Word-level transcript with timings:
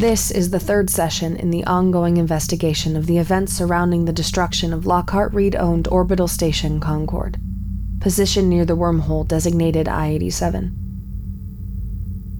This 0.00 0.30
is 0.30 0.48
the 0.48 0.58
third 0.58 0.88
session 0.88 1.36
in 1.36 1.50
the 1.50 1.64
ongoing 1.64 2.16
investigation 2.16 2.96
of 2.96 3.04
the 3.04 3.18
events 3.18 3.52
surrounding 3.52 4.06
the 4.06 4.14
destruction 4.14 4.72
of 4.72 4.86
Lockhart 4.86 5.34
Reed 5.34 5.54
owned 5.54 5.88
orbital 5.88 6.26
station 6.26 6.80
Concord, 6.80 7.38
positioned 8.00 8.48
near 8.48 8.64
the 8.64 8.78
wormhole 8.78 9.28
designated 9.28 9.88
I 9.88 10.08
87. 10.12 10.74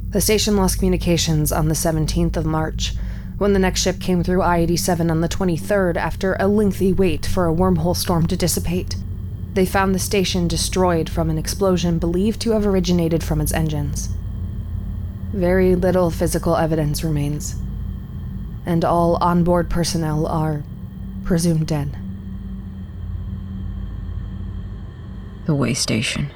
The 0.09 0.23
station 0.23 0.57
lost 0.57 0.79
communications 0.79 1.53
on 1.53 1.69
the 1.69 1.75
17th 1.75 2.39
of 2.39 2.47
March, 2.47 2.95
when 3.37 3.53
the 3.53 3.59
next 3.59 3.83
ship 3.83 4.01
came 4.01 4.23
through 4.23 4.41
I 4.41 4.61
87 4.61 5.11
on 5.11 5.21
the 5.21 5.29
23rd 5.29 5.97
after 5.97 6.39
a 6.41 6.49
lengthy 6.49 6.95
wait 6.95 7.27
for 7.27 7.47
a 7.47 7.55
wormhole 7.55 7.95
storm 7.95 8.27
to 8.29 8.39
dissipate. 8.39 8.97
They 9.55 9.67
found 9.67 9.95
the 9.95 9.99
station 9.99 10.47
destroyed 10.47 11.11
from 11.11 11.29
an 11.29 11.39
explosion 11.39 11.99
believed 11.99 12.41
to 12.43 12.53
have 12.53 12.67
originated 12.67 13.25
from 13.25 13.41
its 13.41 13.53
engines. 13.53 14.11
Very 15.33 15.75
little 15.75 16.11
physical 16.11 16.57
evidence 16.57 17.03
remains, 17.03 17.57
and 18.65 18.85
all 18.85 19.17
onboard 19.17 19.69
personnel 19.69 20.27
are 20.27 20.63
presumed 21.25 21.67
dead. 21.67 21.97
The 25.47 25.55
Waystation. 25.55 26.31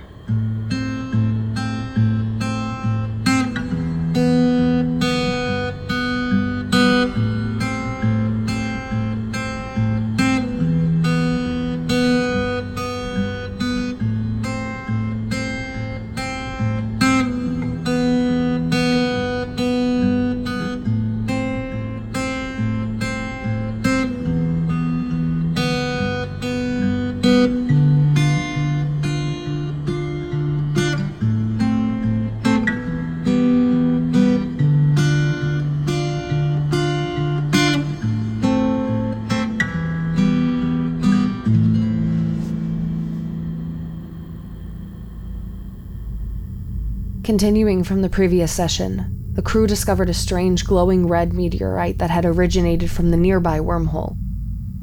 Continuing 47.35 47.83
from 47.83 48.01
the 48.01 48.09
previous 48.09 48.53
session, 48.53 49.33
the 49.33 49.43
crew 49.43 49.67
discovered 49.67 50.09
a 50.09 50.15
strange 50.15 50.65
glowing 50.65 51.09
red 51.09 51.33
meteorite 51.33 51.99
that 51.99 52.09
had 52.09 52.25
originated 52.25 52.93
from 52.93 53.11
the 53.11 53.17
nearby 53.17 53.59
wormhole. 53.59 54.17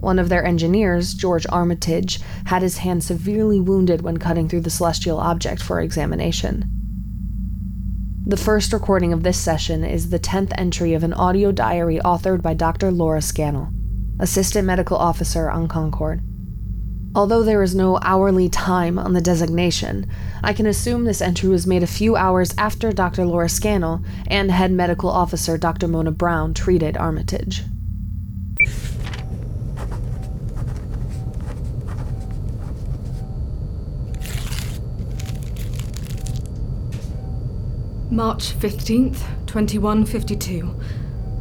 One 0.02 0.20
of 0.20 0.28
their 0.28 0.44
engineers, 0.44 1.14
George 1.14 1.46
Armitage, 1.48 2.20
had 2.48 2.62
his 2.62 2.80
hand 2.80 3.06
severely 3.06 3.62
wounded 3.62 4.02
when 4.02 4.18
cutting 4.18 4.50
through 4.50 4.60
the 4.60 4.70
celestial 4.70 5.18
object 5.18 5.64
for 5.64 5.80
examination. 5.80 6.66
The 8.26 8.36
first 8.36 8.74
recording 8.74 9.14
of 9.14 9.24
this 9.24 9.38
session 9.38 9.86
is 9.86 10.10
the 10.10 10.20
10th 10.20 10.52
entry 10.58 10.94
of 10.94 11.06
an 11.06 11.14
audio 11.14 11.54
diary 11.54 12.02
authored 12.04 12.42
by 12.42 12.54
Dr. 12.54 12.92
Laura 12.92 13.22
Scannell, 13.22 13.70
Assistant 14.20 14.68
Medical 14.68 14.98
Officer 14.98 15.50
on 15.50 15.70
Concord. 15.70 16.22
Although 17.14 17.44
there 17.44 17.62
is 17.62 17.76
no 17.76 18.00
hourly 18.02 18.48
time 18.48 18.98
on 18.98 19.12
the 19.12 19.20
designation, 19.20 20.10
I 20.42 20.54
can 20.54 20.66
assume 20.66 21.04
this 21.04 21.22
entry 21.22 21.50
was 21.50 21.68
made 21.68 21.84
a 21.84 21.88
few 21.88 22.16
hours 22.16 22.54
after 22.58 22.94
Dr. 22.94 23.26
Laura 23.26 23.50
Scannell 23.50 24.02
and 24.28 24.50
Head 24.50 24.72
Medical 24.72 25.10
Officer 25.10 25.58
Dr. 25.58 25.90
Mona 25.90 26.12
Braun 26.12 26.54
treated 26.54 26.96
Armitage. 26.96 27.64
March 38.10 38.58
15th, 38.58 39.20
2152. 39.48 40.80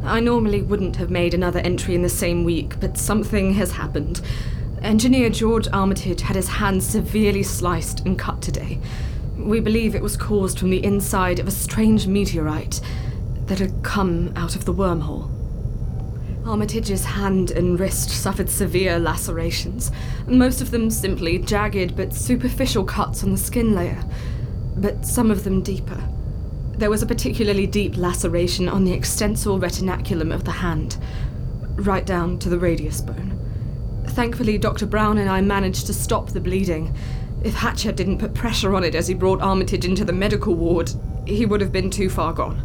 I 0.03 0.19
normally 0.19 0.61
wouldn't 0.61 0.97
have 0.97 1.09
made 1.09 1.33
another 1.33 1.59
entry 1.59 1.95
in 1.95 2.01
the 2.01 2.09
same 2.09 2.43
week, 2.43 2.77
but 2.81 2.97
something 2.97 3.53
has 3.53 3.71
happened. 3.71 4.21
Engineer 4.81 5.29
George 5.29 5.67
Armitage 5.71 6.21
had 6.21 6.35
his 6.35 6.47
hand 6.47 6.81
severely 6.81 7.43
sliced 7.43 7.99
and 8.05 8.17
cut 8.17 8.41
today. 8.41 8.79
We 9.37 9.59
believe 9.59 9.93
it 9.93 10.01
was 10.01 10.17
caused 10.17 10.57
from 10.57 10.71
the 10.71 10.83
inside 10.83 11.37
of 11.37 11.47
a 11.47 11.51
strange 11.51 12.07
meteorite 12.07 12.81
that 13.45 13.59
had 13.59 13.83
come 13.83 14.33
out 14.35 14.55
of 14.55 14.65
the 14.65 14.73
wormhole. 14.73 15.29
Armitage's 16.47 17.05
hand 17.05 17.51
and 17.51 17.79
wrist 17.79 18.09
suffered 18.09 18.49
severe 18.49 18.97
lacerations, 18.97 19.91
most 20.25 20.61
of 20.61 20.71
them 20.71 20.89
simply 20.89 21.37
jagged 21.37 21.95
but 21.95 22.11
superficial 22.11 22.83
cuts 22.83 23.23
on 23.23 23.31
the 23.31 23.37
skin 23.37 23.75
layer, 23.75 24.03
but 24.77 25.05
some 25.05 25.29
of 25.29 25.43
them 25.43 25.61
deeper. 25.61 26.09
There 26.75 26.89
was 26.89 27.03
a 27.03 27.07
particularly 27.07 27.67
deep 27.67 27.97
laceration 27.97 28.67
on 28.67 28.83
the 28.83 28.93
extensor 28.93 29.51
retinaculum 29.51 30.33
of 30.33 30.43
the 30.43 30.51
hand, 30.51 30.97
right 31.75 32.05
down 32.05 32.39
to 32.39 32.49
the 32.49 32.57
radius 32.57 32.99
bone. 33.01 33.40
Thankfully, 34.11 34.57
Dr. 34.57 34.85
Braun 34.85 35.17
and 35.17 35.29
I 35.29 35.39
managed 35.39 35.87
to 35.87 35.93
stop 35.93 36.29
the 36.29 36.41
bleeding. 36.41 36.93
If 37.43 37.53
Hatcher 37.53 37.93
didn't 37.93 38.17
put 38.19 38.33
pressure 38.33 38.75
on 38.75 38.83
it 38.83 38.93
as 38.93 39.07
he 39.07 39.13
brought 39.13 39.41
Armitage 39.41 39.85
into 39.85 40.03
the 40.03 40.13
medical 40.13 40.53
ward, 40.53 40.91
he 41.25 41.45
would 41.45 41.61
have 41.61 41.71
been 41.71 41.89
too 41.89 42.09
far 42.09 42.33
gone. 42.33 42.61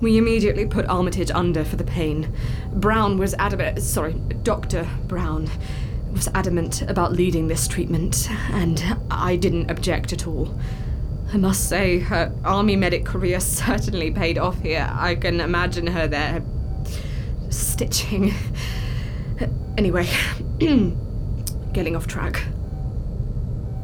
We 0.00 0.18
immediately 0.18 0.66
put 0.66 0.84
Armitage 0.86 1.30
under 1.30 1.64
for 1.64 1.76
the 1.76 1.84
pain. 1.84 2.34
Braun 2.74 3.18
was 3.18 3.34
adamant, 3.34 3.80
sorry, 3.82 4.14
Dr. 4.42 4.88
Braun 5.06 5.48
was 6.12 6.28
adamant 6.34 6.82
about 6.82 7.12
leading 7.12 7.46
this 7.46 7.68
treatment, 7.68 8.28
and 8.50 8.82
I 9.12 9.36
didn't 9.36 9.70
object 9.70 10.12
at 10.12 10.26
all. 10.26 10.58
I 11.32 11.36
must 11.36 11.68
say, 11.68 12.00
her 12.00 12.34
army 12.44 12.74
medic 12.74 13.04
career 13.04 13.38
certainly 13.40 14.10
paid 14.10 14.38
off 14.38 14.60
here. 14.60 14.90
I 14.92 15.14
can 15.14 15.40
imagine 15.40 15.86
her 15.86 16.08
there 16.08 16.42
stitching. 17.48 18.34
Anyway, 19.78 20.08
getting 21.72 21.94
off 21.94 22.06
track. 22.06 22.42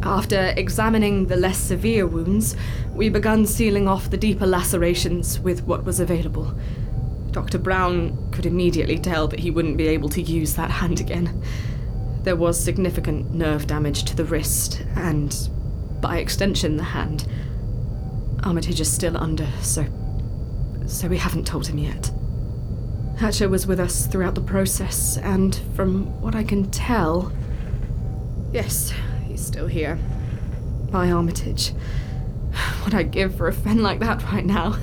After 0.02 0.52
examining 0.56 1.26
the 1.26 1.36
less 1.36 1.56
severe 1.56 2.06
wounds, 2.06 2.56
we 2.92 3.08
began 3.08 3.46
sealing 3.46 3.88
off 3.88 4.10
the 4.10 4.16
deeper 4.16 4.46
lacerations 4.46 5.38
with 5.38 5.62
what 5.64 5.84
was 5.84 6.00
available. 6.00 6.54
Dr. 7.30 7.58
Braun 7.58 8.30
could 8.32 8.44
immediately 8.44 8.98
tell 8.98 9.28
that 9.28 9.40
he 9.40 9.50
wouldn't 9.50 9.76
be 9.76 9.88
able 9.88 10.08
to 10.10 10.20
use 10.20 10.54
that 10.54 10.70
hand 10.70 11.00
again. 11.00 11.42
There 12.22 12.36
was 12.36 12.58
significant 12.58 13.32
nerve 13.32 13.66
damage 13.66 14.04
to 14.04 14.16
the 14.16 14.24
wrist, 14.24 14.82
and 14.94 15.36
by 16.00 16.18
extension, 16.18 16.76
the 16.76 16.84
hand. 16.84 17.26
Armitage 18.42 18.80
is 18.80 18.92
still 18.92 19.16
under, 19.16 19.48
so. 19.62 19.86
so 20.86 21.08
we 21.08 21.18
haven't 21.18 21.46
told 21.46 21.66
him 21.66 21.78
yet. 21.78 22.10
Hatcher 23.24 23.48
was 23.48 23.66
with 23.66 23.80
us 23.80 24.06
throughout 24.06 24.34
the 24.34 24.42
process, 24.42 25.16
and 25.16 25.56
from 25.74 26.20
what 26.20 26.34
I 26.34 26.44
can 26.44 26.70
tell. 26.70 27.32
Yes, 28.52 28.92
he's 29.26 29.40
still 29.42 29.66
here. 29.66 29.98
By 30.90 31.10
Armitage. 31.10 31.72
What 32.82 32.92
I'd 32.92 33.12
give 33.12 33.34
for 33.34 33.48
a 33.48 33.52
fen 33.54 33.82
like 33.82 34.00
that 34.00 34.22
right 34.24 34.44
now. 34.44 34.72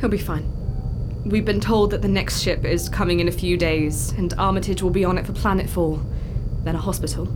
He'll 0.00 0.10
be 0.10 0.18
fine. 0.18 0.52
We've 1.24 1.46
been 1.46 1.62
told 1.62 1.90
that 1.92 2.02
the 2.02 2.08
next 2.08 2.42
ship 2.42 2.66
is 2.66 2.90
coming 2.90 3.20
in 3.20 3.28
a 3.28 3.32
few 3.32 3.56
days, 3.56 4.12
and 4.18 4.34
Armitage 4.34 4.82
will 4.82 4.90
be 4.90 5.06
on 5.06 5.16
it 5.16 5.24
for 5.26 5.32
planetfall, 5.32 6.04
then 6.62 6.74
a 6.74 6.78
hospital. 6.78 7.26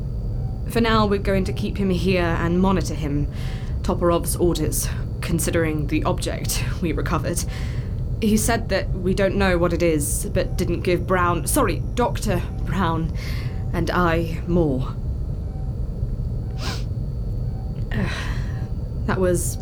For 0.69 0.83
now, 0.83 1.07
we're 1.07 1.19
going 1.19 1.45
to 1.45 1.55
keep 1.55 1.79
him 1.79 1.89
here 1.89 2.37
and 2.41 2.61
monitor 2.61 2.93
him. 2.93 3.27
Toporov's 3.81 4.37
orders, 4.37 4.87
considering 5.21 5.87
the 5.89 6.05
object 6.05 6.65
we 6.81 6.93
recovered. 6.93 7.45
He 8.21 8.37
said 8.37 8.69
that 8.71 8.91
we 8.91 9.15
don't 9.15 9.37
know 9.37 9.59
what 9.59 9.73
it 9.73 9.83
is, 9.83 10.29
but 10.33 10.57
didn't 10.57 10.81
give 10.81 11.07
Braun, 11.07 11.47
sorry, 11.47 11.83
Dr. 11.95 12.43
Braun, 12.63 13.13
and 13.73 13.91
I 13.91 14.41
more. 14.47 14.95
That 19.07 19.19
was. 19.19 19.57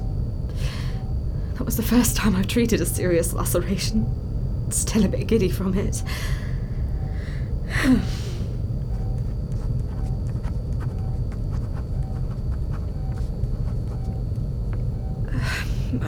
That 1.54 1.64
was 1.64 1.76
the 1.76 1.84
first 1.84 2.16
time 2.16 2.34
I've 2.34 2.48
treated 2.48 2.80
a 2.80 2.84
serious 2.84 3.32
laceration. 3.32 4.72
Still 4.72 5.04
a 5.04 5.08
bit 5.08 5.28
giddy 5.28 5.50
from 5.50 5.72
it. 5.78 6.02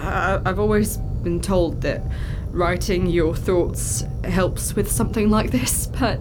Uh, 0.09 0.41
I've 0.47 0.59
always 0.59 0.97
been 0.97 1.39
told 1.39 1.83
that 1.83 2.03
writing 2.51 3.09
your 3.09 3.37
thoughts 3.37 4.05
helps 4.25 4.75
with 4.75 4.91
something 4.91 5.29
like 5.29 5.51
this, 5.51 5.87
but 6.01 6.19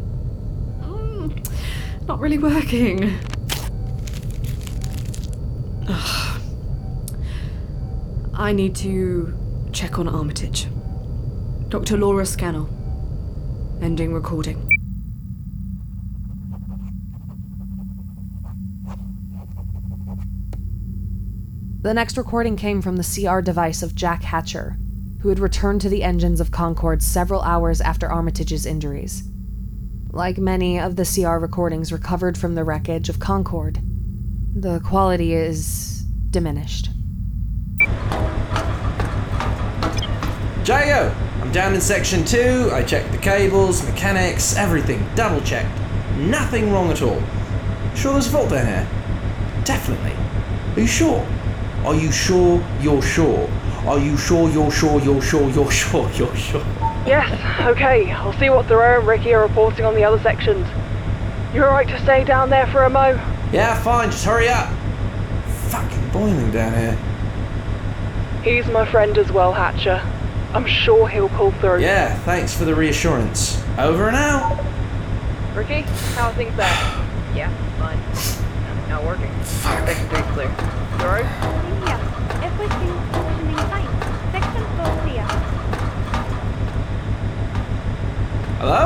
mm, 0.81 1.31
not 2.05 2.19
really 2.19 2.37
working. 2.37 3.17
Ugh. 5.87 6.41
I 8.33 8.51
need 8.51 8.75
to 8.75 9.33
check 9.71 9.97
on 9.97 10.09
Armitage. 10.09 10.67
Dr. 11.69 11.95
Laura 11.95 12.25
Scannell. 12.25 12.69
Ending 13.81 14.13
recording. 14.13 14.66
The 21.87 21.93
next 21.93 22.17
recording 22.17 22.57
came 22.57 22.81
from 22.81 22.97
the 22.97 23.01
CR 23.01 23.39
device 23.39 23.81
of 23.81 23.95
Jack 23.95 24.21
Hatcher, 24.21 24.77
who 25.21 25.29
had 25.29 25.39
returned 25.39 25.79
to 25.79 25.87
the 25.87 26.03
engines 26.03 26.41
of 26.41 26.51
Concord 26.51 27.01
several 27.01 27.41
hours 27.43 27.79
after 27.79 28.11
Armitage's 28.11 28.65
injuries. 28.65 29.23
Like 30.11 30.37
many 30.37 30.77
of 30.81 30.97
the 30.97 31.05
CR 31.05 31.37
recordings 31.37 31.93
recovered 31.93 32.37
from 32.37 32.55
the 32.55 32.65
wreckage 32.65 33.07
of 33.07 33.21
Concord, 33.21 33.79
the 34.53 34.81
quality 34.81 35.33
is 35.33 36.03
diminished. 36.29 36.89
Jago, 40.65 41.15
I'm 41.41 41.53
down 41.53 41.73
in 41.73 41.79
section 41.79 42.25
two. 42.25 42.69
I 42.73 42.83
checked 42.83 43.13
the 43.13 43.17
cables, 43.17 43.81
mechanics, 43.89 44.57
everything, 44.57 45.07
double 45.15 45.39
checked. 45.39 45.79
Nothing 46.17 46.69
wrong 46.73 46.91
at 46.91 47.01
all. 47.01 47.23
Sure 47.95 48.11
there's 48.11 48.27
a 48.27 48.31
fault 48.31 48.49
down 48.49 48.65
here? 48.65 48.87
Definitely. 49.63 50.11
Are 50.75 50.81
you 50.81 50.85
sure? 50.85 51.25
Are 51.87 51.95
you 51.95 52.11
sure 52.11 52.61
you're 52.81 53.01
sure? 53.01 53.49
Are 53.85 53.97
you 53.97 54.17
sure 54.17 54.49
you're 54.49 54.69
sure 54.69 54.99
you're 54.99 55.21
sure 55.21 55.49
you're 55.51 55.71
sure 55.71 56.11
you're 56.15 56.35
sure? 56.35 56.59
Yes, 57.05 57.31
okay. 57.65 58.11
I'll 58.11 58.37
see 58.37 58.49
what 58.49 58.65
Thoreau 58.65 58.99
and 58.99 59.07
Rickey 59.07 59.33
are 59.33 59.41
reporting 59.41 59.85
on 59.85 59.95
the 59.95 60.03
other 60.03 60.19
sections. 60.19 60.67
You're 61.53 61.67
alright 61.67 61.87
to 61.87 61.97
stay 62.03 62.25
down 62.25 62.49
there 62.49 62.67
for 62.67 62.83
a 62.83 62.89
mo? 62.89 63.11
Yeah, 63.53 63.81
fine, 63.81 64.11
just 64.11 64.25
hurry 64.25 64.49
up. 64.49 64.67
Fucking 65.69 66.09
boiling 66.09 66.51
down 66.51 66.73
here. 66.73 66.97
He's 68.43 68.69
my 68.69 68.85
friend 68.85 69.17
as 69.17 69.31
well, 69.31 69.53
Hatcher. 69.53 70.01
I'm 70.51 70.65
sure 70.67 71.07
he'll 71.07 71.29
pull 71.29 71.51
through. 71.51 71.79
Yeah, 71.79 72.19
thanks 72.25 72.53
for 72.53 72.65
the 72.65 72.75
reassurance. 72.75 73.63
Over 73.77 74.09
and 74.09 74.17
out. 74.17 74.61
Rickey, 75.55 75.83
how 76.15 76.27
are 76.27 76.33
things 76.33 76.53
there? 76.57 77.03
Yeah, 77.33 77.51
fine. 77.77 78.89
Not 78.89 79.05
working. 79.05 79.31
Fuck. 79.43 79.87
Section 79.87 80.09
three 80.09 80.21
clear. 80.33 80.86
Thoreau? 80.97 81.21
Yeah, 81.21 81.99
everything's 82.43 83.01
functioning 83.11 83.57
fine. 83.69 83.91
Sections 84.31 84.69
go 84.77 84.85
clear. 85.03 85.25
Hello? 88.59 88.83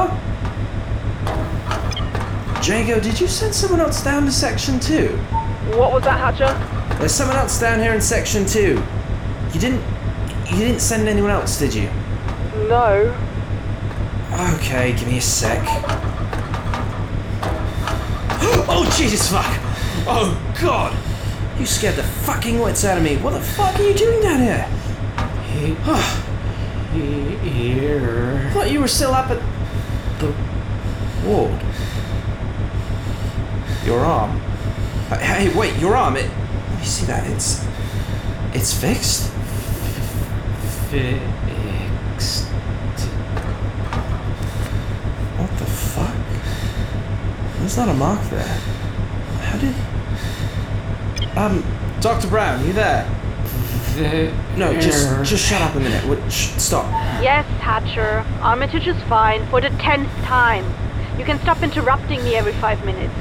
Jago, 2.61 2.99
did 2.99 3.19
you 3.19 3.27
send 3.27 3.55
someone 3.55 3.79
else 3.79 4.03
down 4.03 4.25
to 4.25 4.31
section 4.31 4.79
two? 4.79 5.17
What 5.77 5.93
was 5.93 6.03
that, 6.03 6.19
Hatcher? 6.19 6.53
There's 6.99 7.13
someone 7.13 7.37
else 7.37 7.59
down 7.59 7.79
here 7.79 7.93
in 7.93 8.01
section 8.01 8.45
two. 8.45 8.83
You 9.53 9.59
didn't. 9.59 9.81
You 10.51 10.57
didn't 10.57 10.81
send 10.81 11.07
anyone 11.07 11.31
else, 11.31 11.57
did 11.57 11.73
you? 11.73 11.89
No. 12.67 13.17
Okay, 14.55 14.91
give 14.93 15.07
me 15.07 15.17
a 15.17 15.21
sec. 15.21 15.63
oh 18.67 18.93
Jesus 18.97 19.31
fuck! 19.31 19.45
Oh 20.07 20.37
God! 20.61 20.93
You 21.61 21.67
scared 21.67 21.95
the 21.95 22.01
fucking 22.01 22.59
wits 22.59 22.83
out 22.85 22.97
of 22.97 23.03
me. 23.03 23.17
What 23.17 23.33
the 23.33 23.39
fuck 23.39 23.79
are 23.79 23.83
you 23.83 23.93
doing 23.93 24.19
down 24.19 24.41
here? 24.41 24.65
Ah. 25.85 26.27
Here. 26.91 28.47
I 28.47 28.51
thought 28.51 28.71
you 28.71 28.79
were 28.79 28.87
still 28.87 29.13
up 29.13 29.29
at 29.29 29.39
the 30.19 30.33
ward. 31.23 31.61
Your 33.85 33.99
arm. 33.99 34.39
Hey, 35.09 35.49
hey, 35.49 35.55
wait, 35.55 35.77
your 35.77 35.95
arm. 35.95 36.17
It. 36.17 36.31
Let 36.31 36.79
me 36.79 36.83
see 36.83 37.05
that. 37.05 37.29
It's. 37.29 37.63
It's 38.55 38.73
fixed. 38.73 39.31
Fixed. 40.89 42.45
What 45.37 45.59
the 45.59 45.65
fuck? 45.65 46.15
There's 47.59 47.77
not 47.77 47.89
a 47.89 47.93
mark 47.93 48.19
there. 48.31 48.47
How 49.43 49.59
did? 49.59 49.75
Um, 51.35 51.63
Doctor 52.01 52.27
Braun, 52.27 52.65
you 52.65 52.73
there? 52.73 53.07
No, 54.57 54.73
just 54.79 55.29
just 55.29 55.45
shut 55.47 55.61
up 55.61 55.75
a 55.75 55.79
minute. 55.79 56.03
Wait, 56.05 56.31
sh- 56.31 56.51
stop. 56.57 56.85
Yes, 57.21 57.45
Hatcher. 57.59 58.25
Armitage 58.41 58.87
is 58.87 59.01
fine 59.03 59.45
for 59.47 59.59
the 59.61 59.69
tenth 59.71 60.09
time. 60.23 60.65
You 61.17 61.25
can 61.25 61.39
stop 61.39 61.61
interrupting 61.61 62.23
me 62.23 62.35
every 62.35 62.53
five 62.53 62.83
minutes. 62.85 63.13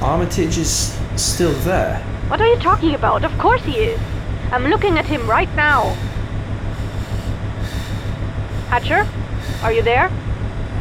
Armitage 0.00 0.56
is 0.56 0.96
still 1.16 1.52
there. 1.60 1.98
What 2.28 2.40
are 2.40 2.46
you 2.46 2.58
talking 2.58 2.94
about? 2.94 3.24
Of 3.24 3.36
course 3.38 3.62
he 3.64 3.72
is. 3.72 4.00
I'm 4.52 4.66
looking 4.66 4.98
at 4.98 5.06
him 5.06 5.28
right 5.28 5.52
now. 5.56 5.90
Hatcher, 8.68 9.06
are 9.62 9.72
you 9.72 9.82
there? 9.82 10.08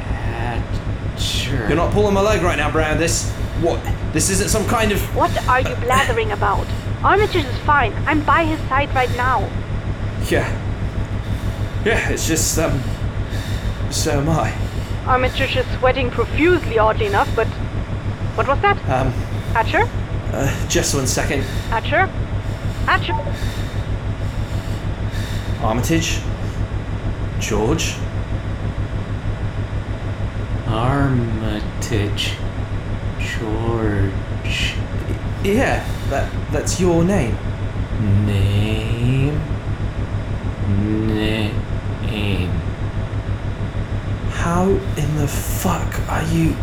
Hatcher. 0.07 1.67
You're 1.67 1.75
not 1.75 1.91
pulling 1.91 2.13
my 2.13 2.21
leg 2.21 2.41
right 2.43 2.57
now, 2.57 2.71
Braun. 2.71 2.97
This 2.97 3.31
what? 3.61 3.79
This 4.13 4.29
isn't 4.29 4.49
some 4.49 4.65
kind 4.67 4.91
of. 4.91 5.01
What 5.15 5.35
are 5.47 5.61
you 5.61 5.75
blathering 5.77 6.31
about? 6.31 6.67
Armitage 7.03 7.43
is 7.45 7.57
fine. 7.65 7.91
I'm 8.05 8.23
by 8.23 8.45
his 8.45 8.59
side 8.69 8.93
right 8.93 9.09
now. 9.17 9.39
Yeah. 10.29 10.47
Yeah, 11.83 12.09
it's 12.09 12.27
just 12.27 12.57
um. 12.59 12.79
So 13.91 14.11
am 14.19 14.29
I. 14.29 14.53
Armitage 15.07 15.57
is 15.57 15.65
sweating 15.79 16.11
profusely, 16.11 16.77
oddly 16.77 17.07
enough, 17.07 17.29
but. 17.35 17.47
What 18.37 18.47
was 18.47 18.59
that? 18.61 18.77
Um, 18.89 19.11
Hatcher? 19.53 19.89
uh, 20.31 20.67
just 20.67 20.93
one 20.95 21.07
second. 21.07 21.41
Hatcher? 21.69 22.05
Hatcher? 22.85 23.13
Armitage. 25.63 26.19
George. 27.39 27.95
Armitage. 30.67 32.33
George. 33.43 34.75
Yeah, 35.43 35.85
that 36.09 36.31
that's 36.53 36.79
your 36.79 37.03
name. 37.03 37.35
Name. 38.25 39.37
Name. 41.07 42.49
How 44.31 44.63
in 44.69 45.15
the 45.17 45.27
fuck 45.27 45.99
are 46.09 46.23
you? 46.31 46.53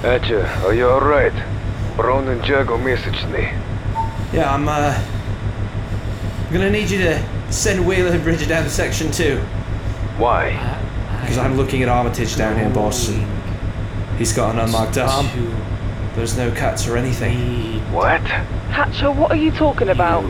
Hatcher, 0.00 0.46
are 0.64 0.72
you 0.72 0.86
alright? 0.88 1.34
Braun 1.96 2.28
and 2.28 2.46
Jago 2.46 2.78
messaged 2.78 3.30
me. 3.30 3.52
Yeah, 4.32 4.54
I'm 4.54 4.66
uh. 4.66 4.94
I'm 6.46 6.52
gonna 6.54 6.70
need 6.70 6.88
you 6.88 6.98
to 6.98 7.52
send 7.52 7.86
Wheeler 7.86 8.12
and 8.12 8.22
Bridger 8.22 8.46
down 8.46 8.64
to 8.64 8.70
section 8.70 9.12
two. 9.12 9.36
Why? 10.16 10.67
Because 11.28 11.44
I'm 11.44 11.58
looking 11.58 11.82
at 11.82 11.90
Armitage 11.90 12.36
down 12.36 12.56
here, 12.56 12.70
boss, 12.70 13.10
and 13.10 13.22
he's 14.16 14.32
got 14.32 14.54
an 14.54 14.60
unmarked 14.60 14.96
arm. 14.96 15.26
There's 16.14 16.38
no 16.38 16.50
cuts 16.52 16.88
or 16.88 16.96
anything. 16.96 17.80
What? 17.92 18.22
Hatcher, 18.22 19.10
what 19.10 19.32
are 19.32 19.36
you 19.36 19.50
talking 19.50 19.90
about? 19.90 20.24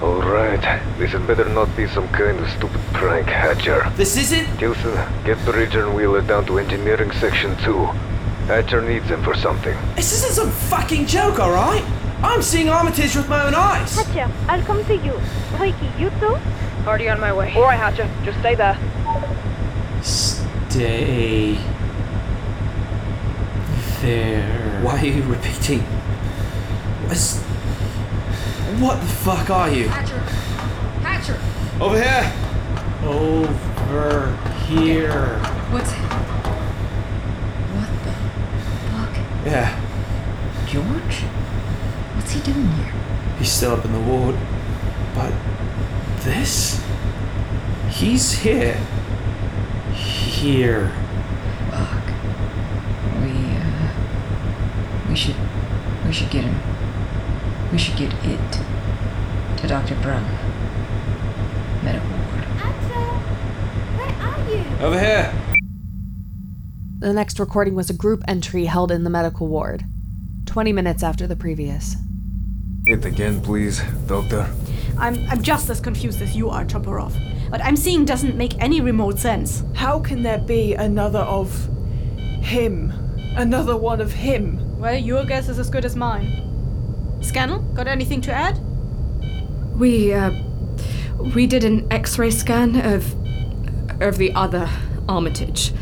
Alright, 0.00 0.60
this 0.98 1.10
had 1.10 1.26
better 1.26 1.48
not 1.48 1.76
be 1.76 1.88
some 1.88 2.06
kind 2.10 2.38
of 2.38 2.48
stupid 2.48 2.80
prank, 2.92 3.26
Hatcher. 3.26 3.90
This 3.96 4.16
isn't. 4.16 4.56
Tillson, 4.56 4.94
get 5.24 5.44
Bridger 5.44 5.84
and 5.84 5.96
Wheeler 5.96 6.22
down 6.22 6.46
to 6.46 6.60
Engineering 6.60 7.10
Section 7.10 7.56
2. 7.64 7.84
Hatcher 8.46 8.82
needs 8.82 9.08
them 9.08 9.24
for 9.24 9.34
something. 9.34 9.76
This 9.96 10.12
isn't 10.12 10.34
some 10.34 10.50
fucking 10.70 11.06
joke, 11.06 11.40
alright? 11.40 11.82
I'm 12.22 12.40
seeing 12.40 12.68
Armitage 12.68 13.16
with 13.16 13.28
my 13.28 13.44
own 13.44 13.56
eyes. 13.56 13.96
Hatcher, 13.96 14.32
I'll 14.46 14.62
come 14.62 14.84
to 14.84 14.94
you. 14.94 15.20
Rickey, 15.58 15.90
you 15.98 16.10
too? 16.20 16.38
Already 16.86 17.08
on 17.08 17.18
my 17.18 17.32
way. 17.32 17.52
Alright, 17.56 17.80
Hatcher, 17.80 18.08
just 18.24 18.38
stay 18.38 18.54
there. 18.54 18.78
Stay. 20.74 21.54
There. 24.02 24.80
Why 24.82 24.98
are 24.98 25.06
you 25.06 25.22
repeating? 25.22 25.82
What's... 27.06 27.38
What 28.82 29.00
the 29.00 29.06
fuck 29.06 29.50
are 29.50 29.70
you? 29.70 29.86
Hatcher! 29.86 30.18
Hatcher! 30.98 31.38
Over 31.80 31.96
here! 31.96 32.32
Over 33.08 34.36
here. 34.66 35.38
What's. 35.70 35.92
What 37.70 37.90
the 38.02 38.12
fuck? 38.90 39.46
Yeah, 39.46 39.78
George? 40.66 41.20
What's 42.16 42.32
he 42.32 42.40
doing 42.40 42.68
here? 42.72 42.92
he's 43.38 43.52
still 43.52 43.74
up 43.74 43.84
in 43.84 43.92
the 43.92 44.00
ward. 44.00 44.34
But 45.14 45.32
this? 46.24 46.84
He's 47.90 48.32
here. 48.32 48.76
Here. 50.34 50.92
Fuck. 51.70 52.06
We, 53.22 53.30
uh. 53.56 55.08
We 55.08 55.16
should. 55.16 55.36
We 56.06 56.12
should 56.12 56.30
get 56.30 56.44
him. 56.44 56.56
We 57.72 57.78
should 57.78 57.96
get 57.96 58.12
it. 58.24 58.52
To 59.58 59.66
Dr. 59.66 59.94
Braun. 60.02 60.24
Medical 61.82 62.10
ward. 62.10 62.44
Hatcher, 62.60 63.04
where 63.96 64.14
are 64.20 64.50
you? 64.50 64.84
Over 64.84 64.98
here. 65.00 65.32
The 66.98 67.12
next 67.12 67.38
recording 67.38 67.74
was 67.74 67.88
a 67.88 67.94
group 67.94 68.22
entry 68.28 68.64
held 68.66 68.90
in 68.90 69.04
the 69.04 69.10
medical 69.10 69.46
ward, 69.46 69.84
20 70.46 70.72
minutes 70.72 71.02
after 71.02 71.26
the 71.26 71.36
previous. 71.36 71.96
It 72.86 73.04
again, 73.04 73.40
please, 73.40 73.82
Doctor. 74.06 74.50
I'm, 74.98 75.26
I'm 75.30 75.42
just 75.42 75.70
as 75.70 75.80
confused 75.80 76.20
as 76.20 76.36
you 76.36 76.50
are, 76.50 76.64
Toporov. 76.64 77.14
What 77.54 77.64
I'm 77.64 77.76
seeing 77.76 78.04
doesn't 78.04 78.36
make 78.36 78.60
any 78.60 78.80
remote 78.80 79.20
sense. 79.20 79.62
How 79.74 80.00
can 80.00 80.24
there 80.24 80.38
be 80.38 80.74
another 80.74 81.20
of 81.20 81.68
him? 82.42 82.90
Another 83.36 83.76
one 83.76 84.00
of 84.00 84.10
him? 84.10 84.76
Well, 84.80 84.96
your 84.96 85.24
guess 85.24 85.48
is 85.48 85.60
as 85.60 85.70
good 85.70 85.84
as 85.84 85.94
mine. 85.94 87.22
Scannell, 87.22 87.60
got 87.60 87.86
anything 87.86 88.20
to 88.22 88.32
add? 88.32 88.58
We, 89.78 90.12
uh, 90.12 90.32
we 91.32 91.46
did 91.46 91.62
an 91.62 91.86
x 91.92 92.18
ray 92.18 92.32
scan 92.32 92.74
of. 92.80 93.04
of 94.02 94.18
the 94.18 94.32
other 94.34 94.68
Armitage. 95.08 95.72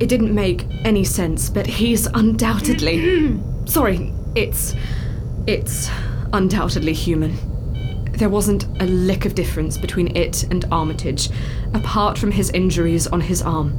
It 0.00 0.08
didn't 0.08 0.34
make 0.34 0.64
any 0.82 1.04
sense, 1.04 1.50
but 1.50 1.66
he's 1.66 2.06
undoubtedly. 2.06 3.38
sorry, 3.66 4.14
it's. 4.34 4.74
it's 5.46 5.90
undoubtedly 6.32 6.94
human. 6.94 7.36
There 8.16 8.30
wasn't 8.30 8.64
a 8.80 8.86
lick 8.86 9.26
of 9.26 9.34
difference 9.34 9.76
between 9.76 10.16
it 10.16 10.44
and 10.44 10.64
Armitage, 10.72 11.28
apart 11.74 12.16
from 12.16 12.30
his 12.30 12.48
injuries 12.50 13.06
on 13.06 13.20
his 13.20 13.42
arm. 13.42 13.78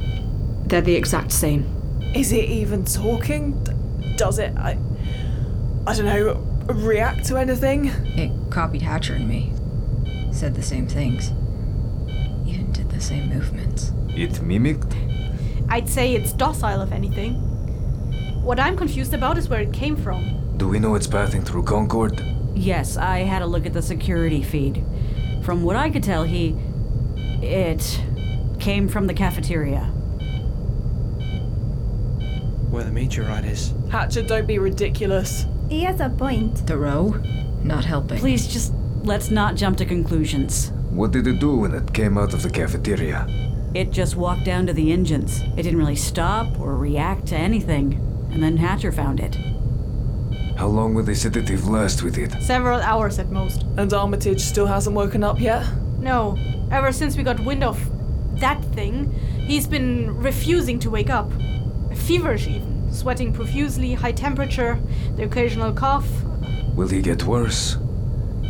They're 0.66 0.80
the 0.80 0.94
exact 0.94 1.32
same. 1.32 1.66
Is 2.14 2.30
it 2.30 2.44
even 2.44 2.84
talking? 2.84 3.60
Does 4.16 4.38
it, 4.38 4.56
I, 4.56 4.78
I 5.88 5.94
don't 5.94 6.06
know, 6.06 6.34
react 6.72 7.26
to 7.26 7.36
anything? 7.36 7.86
It 8.16 8.30
copied 8.50 8.82
Hatcher 8.82 9.14
and 9.14 9.28
me. 9.28 9.52
Said 10.32 10.54
the 10.54 10.62
same 10.62 10.86
things. 10.86 11.30
Even 12.46 12.70
did 12.70 12.90
the 12.90 13.00
same 13.00 13.28
movements. 13.28 13.92
It 14.10 14.40
mimicked? 14.40 14.94
I'd 15.68 15.88
say 15.88 16.14
it's 16.14 16.32
docile, 16.32 16.82
if 16.82 16.92
anything. 16.92 17.34
What 18.42 18.60
I'm 18.60 18.76
confused 18.76 19.14
about 19.14 19.36
is 19.36 19.48
where 19.48 19.60
it 19.60 19.72
came 19.72 19.96
from. 19.96 20.56
Do 20.56 20.68
we 20.68 20.78
know 20.78 20.94
it's 20.94 21.08
passing 21.08 21.42
through 21.42 21.64
Concord? 21.64 22.22
Yes, 22.54 22.96
I 22.96 23.18
had 23.20 23.42
a 23.42 23.46
look 23.46 23.66
at 23.66 23.72
the 23.72 23.82
security 23.82 24.42
feed. 24.42 24.84
From 25.42 25.62
what 25.62 25.76
I 25.76 25.90
could 25.90 26.02
tell, 26.02 26.24
he. 26.24 26.56
It 27.40 28.02
came 28.58 28.88
from 28.88 29.06
the 29.06 29.14
cafeteria. 29.14 29.84
Where 32.70 32.84
the 32.84 32.90
meteorite 32.90 33.44
is. 33.44 33.72
Hatcher, 33.90 34.22
don't 34.22 34.46
be 34.46 34.58
ridiculous. 34.58 35.46
He 35.68 35.82
has 35.84 36.00
a 36.00 36.08
point. 36.08 36.58
Thoreau? 36.58 37.10
Not 37.62 37.84
helping. 37.84 38.18
Please 38.18 38.46
just 38.46 38.72
let's 39.04 39.30
not 39.30 39.54
jump 39.54 39.78
to 39.78 39.84
conclusions. 39.84 40.70
What 40.90 41.12
did 41.12 41.26
it 41.26 41.38
do 41.38 41.56
when 41.56 41.74
it 41.74 41.92
came 41.92 42.18
out 42.18 42.34
of 42.34 42.42
the 42.42 42.50
cafeteria? 42.50 43.26
It 43.74 43.90
just 43.90 44.16
walked 44.16 44.44
down 44.44 44.66
to 44.66 44.72
the 44.72 44.92
engines. 44.92 45.40
It 45.56 45.62
didn't 45.62 45.78
really 45.78 45.96
stop 45.96 46.58
or 46.58 46.76
react 46.76 47.26
to 47.28 47.36
anything. 47.36 47.94
And 48.32 48.42
then 48.42 48.56
Hatcher 48.56 48.92
found 48.92 49.20
it. 49.20 49.38
How 50.58 50.66
long 50.66 50.92
will 50.94 51.04
the 51.04 51.14
sedative 51.14 51.68
last 51.68 52.02
with 52.02 52.18
it? 52.18 52.32
Several 52.42 52.80
hours 52.80 53.18
at 53.20 53.30
most. 53.30 53.62
And 53.76 53.92
Armitage 53.92 54.40
still 54.40 54.66
hasn't 54.66 54.96
woken 54.96 55.22
up 55.22 55.38
yet? 55.40 55.64
No, 56.00 56.36
ever 56.72 56.90
since 56.90 57.16
we 57.16 57.22
got 57.22 57.38
wind 57.40 57.62
of 57.62 57.78
that 58.40 58.62
thing, 58.74 59.12
he's 59.46 59.66
been 59.68 60.16
refusing 60.20 60.78
to 60.80 60.90
wake 60.90 61.10
up. 61.10 61.30
Feverish, 61.94 62.48
even. 62.48 62.92
Sweating 62.92 63.32
profusely, 63.32 63.94
high 63.94 64.12
temperature, 64.12 64.80
the 65.16 65.22
occasional 65.24 65.72
cough. 65.72 66.08
Will 66.74 66.88
he 66.88 67.02
get 67.02 67.22
worse? 67.24 67.76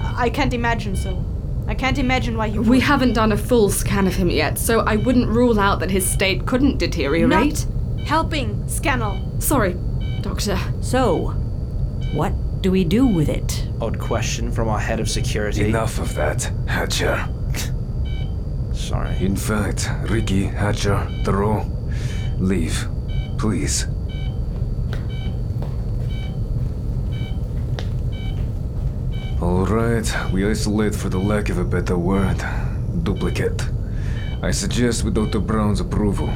I 0.03 0.31
can't 0.31 0.55
imagine 0.55 0.97
so. 0.97 1.23
I 1.67 1.75
can't 1.75 1.99
imagine 1.99 2.37
why 2.39 2.49
he 2.49 2.59
We 2.59 2.69
would. 2.79 2.83
haven't 2.83 3.13
done 3.13 3.33
a 3.33 3.37
full 3.37 3.69
scan 3.69 4.07
of 4.07 4.15
him 4.15 4.31
yet, 4.31 4.59
so 4.59 4.81
I 4.81 4.97
wouldn't 4.97 5.29
rule 5.29 5.61
out 5.61 5.81
that 5.81 5.91
his 5.91 6.09
state 6.09 6.47
couldn't 6.47 6.79
deteriorate. 6.79 7.67
Not 7.99 8.07
helping, 8.07 8.67
Scannell. 8.67 9.21
Sorry, 9.41 9.77
Doctor. 10.23 10.59
So, 10.81 11.35
what 12.13 12.33
do 12.63 12.71
we 12.71 12.85
do 12.85 13.07
with 13.07 13.29
it? 13.29 13.69
Odd 13.81 13.99
question 13.99 14.51
from 14.51 14.69
our 14.69 14.79
head 14.79 15.01
of 15.01 15.09
security. 15.09 15.69
Enough 15.69 15.99
of 15.99 16.15
that, 16.15 16.51
Hatcher. 16.67 17.29
Sorry. 18.73 19.17
In 19.19 19.37
fact, 19.37 19.91
Rickey, 20.09 20.45
Hatcher, 20.45 21.07
Thoreau, 21.25 21.67
leave. 22.39 22.89
Please. 23.39 23.87
Alright, 29.41 30.13
we 30.33 30.49
isolate 30.49 30.95
for 30.95 31.09
the 31.09 31.19
lack 31.19 31.49
of 31.49 31.59
a 31.59 31.65
better 31.65 31.97
word. 31.97 32.43
Duplicate. 33.05 33.63
I 34.43 34.51
suggest, 34.51 35.05
with 35.05 35.15
Dr. 35.15 35.41
Braun's 35.41 35.81
approval, 35.81 36.33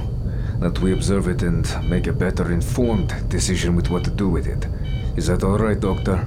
that 0.61 0.79
we 0.81 0.93
observe 0.93 1.26
it 1.29 1.43
and 1.43 1.67
make 1.88 2.07
a 2.07 2.12
better 2.12 2.52
informed 2.52 3.29
decision 3.29 3.75
with 3.75 3.91
what 3.91 4.05
to 4.05 4.11
do 4.11 4.29
with 4.29 4.47
it. 4.47 4.67
Is 5.16 5.26
that 5.26 5.42
alright, 5.45 5.78
Doctor? 5.81 6.26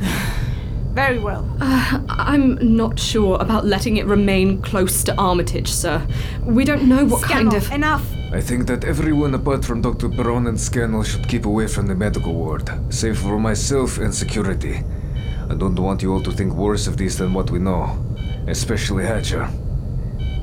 Very 0.94 1.18
well. 1.18 1.48
Uh, 1.60 2.00
I'm 2.08 2.76
not 2.76 2.98
sure 2.98 3.38
about 3.40 3.64
letting 3.64 3.96
it 3.96 4.06
remain 4.06 4.60
close 4.60 5.02
to 5.04 5.14
Armitage, 5.16 5.70
sir. 5.72 6.06
We 6.42 6.64
don't 6.64 6.84
know 6.88 7.04
what 7.06 7.22
Scannell, 7.22 7.52
kind 7.52 7.62
of. 7.62 7.72
enough. 7.72 8.06
I 8.32 8.40
think 8.40 8.66
that 8.66 8.84
everyone 8.84 9.34
apart 9.34 9.64
from 9.64 9.80
Dr. 9.80 10.08
Braun 10.08 10.46
and 10.46 10.58
Scannell 10.60 11.02
should 11.02 11.28
keep 11.28 11.46
away 11.46 11.66
from 11.66 11.86
the 11.86 11.94
medical 11.94 12.34
ward, 12.34 12.70
save 12.90 13.18
for 13.18 13.38
myself 13.38 13.98
and 13.98 14.14
security. 14.14 14.82
I 15.48 15.54
don't 15.54 15.78
want 15.78 16.02
you 16.02 16.12
all 16.12 16.22
to 16.22 16.30
think 16.32 16.52
worse 16.54 16.86
of 16.86 16.96
this 16.96 17.16
than 17.16 17.32
what 17.34 17.50
we 17.50 17.58
know, 17.58 18.02
especially 18.46 19.04
Hatcher. 19.04 19.48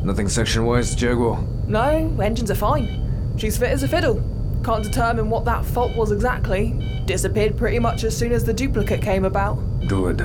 Nothing 0.03 0.29
section 0.29 0.65
wise, 0.65 1.00
Jago? 1.00 1.36
No, 1.67 2.17
engines 2.22 2.50
are 2.51 2.55
fine. 2.55 3.34
She's 3.38 3.58
fit 3.58 3.69
as 3.69 3.84
a 3.84 3.88
fiddle. 3.88 4.24
Can't 4.63 4.84
determine 4.84 5.30
what 5.30 5.46
that 5.46 5.66
fault 5.66 5.96
was 5.96 6.12
exactly. 6.12 7.01
Disappeared 7.06 7.58
pretty 7.58 7.80
much 7.80 8.04
as 8.04 8.16
soon 8.16 8.32
as 8.32 8.44
the 8.44 8.54
duplicate 8.54 9.01
came 9.01 9.25
about. 9.25 9.56
Good. 9.88 10.22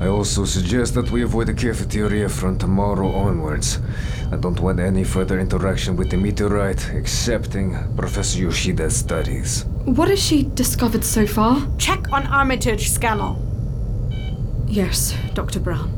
I 0.00 0.06
also 0.06 0.44
suggest 0.44 0.94
that 0.94 1.10
we 1.10 1.22
avoid 1.22 1.48
the 1.48 1.54
cafeteria 1.54 2.28
from 2.28 2.56
tomorrow 2.56 3.10
onwards. 3.10 3.80
I 4.30 4.36
don't 4.36 4.60
want 4.60 4.78
any 4.78 5.02
further 5.02 5.40
interaction 5.40 5.96
with 5.96 6.10
the 6.10 6.16
meteorite, 6.16 6.90
excepting 6.90 7.76
Professor 7.96 8.38
Yoshida's 8.38 8.96
studies. 8.96 9.64
What 9.84 10.08
has 10.08 10.22
she 10.22 10.44
discovered 10.54 11.04
so 11.04 11.26
far? 11.26 11.66
Check 11.78 12.12
on 12.12 12.26
Armitage, 12.28 12.90
Scannell. 12.90 13.44
Yes, 14.68 15.16
Dr. 15.34 15.58
Braun. 15.58 15.88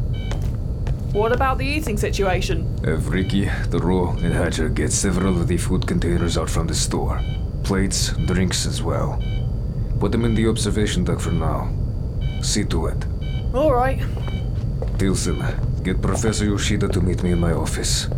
What 1.13 1.33
about 1.33 1.59
the 1.59 1.67
eating 1.67 1.99
situation? 1.99 2.79
Have 2.85 3.09
Rickey, 3.09 3.47
Thoreau, 3.65 4.11
and 4.11 4.33
Hatcher 4.33 4.69
get 4.69 4.93
several 4.93 5.41
of 5.41 5.49
the 5.49 5.57
food 5.59 5.87
containers 5.87 6.39
out 6.39 6.49
from 6.49 6.69
the 6.69 6.75
store. 6.75 7.21
Plates, 7.71 8.09
drinks 8.27 8.67
as 8.67 8.83
well. 8.83 9.23
Put 10.01 10.11
them 10.11 10.25
in 10.25 10.35
the 10.35 10.49
observation 10.49 11.05
deck 11.05 11.21
for 11.21 11.31
now. 11.31 11.71
See 12.43 12.65
to 12.65 12.87
it. 12.87 13.07
Alright. 13.55 14.03
Tillson, 14.99 15.41
get 15.85 16.03
Professor 16.03 16.47
Yoshida 16.47 16.89
to 16.89 17.01
meet 17.01 17.23
me 17.23 17.31
in 17.31 17.39
my 17.39 17.53
office. 17.53 18.09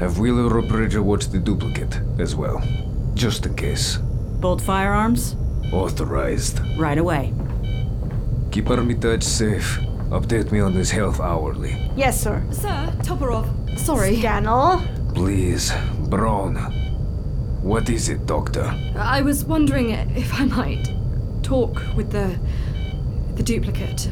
Have 0.00 0.18
Wheeler 0.18 0.50
or 0.56 0.62
Bridger 0.62 1.02
watch 1.02 1.28
the 1.28 1.38
duplicate 1.38 2.00
as 2.18 2.34
well. 2.34 2.62
Just 3.12 3.44
in 3.44 3.54
case. 3.54 3.98
Both 4.40 4.64
firearms? 4.64 5.36
Authorized. 5.70 6.60
Right 6.78 6.96
away. 6.96 7.34
Keep 8.52 8.70
Armitage 8.70 9.22
safe. 9.22 9.80
Update 10.08 10.50
me 10.50 10.60
on 10.60 10.72
his 10.72 10.90
health 10.90 11.20
hourly. 11.20 11.76
Yes, 11.94 12.18
sir. 12.18 12.42
Sir, 12.50 12.90
Toporov. 13.02 13.78
Sorry. 13.78 14.16
Scannell. 14.16 14.82
Please, 15.12 15.74
Braun. 16.08 16.83
What 17.64 17.88
is 17.88 18.10
it, 18.10 18.26
Doctor? 18.26 18.78
I 18.94 19.22
was 19.22 19.46
wondering 19.46 19.88
if 19.90 20.38
I 20.38 20.44
might 20.44 20.92
talk 21.42 21.80
with 21.96 22.10
the 22.10 22.38
the 23.36 23.42
duplicate 23.42 24.10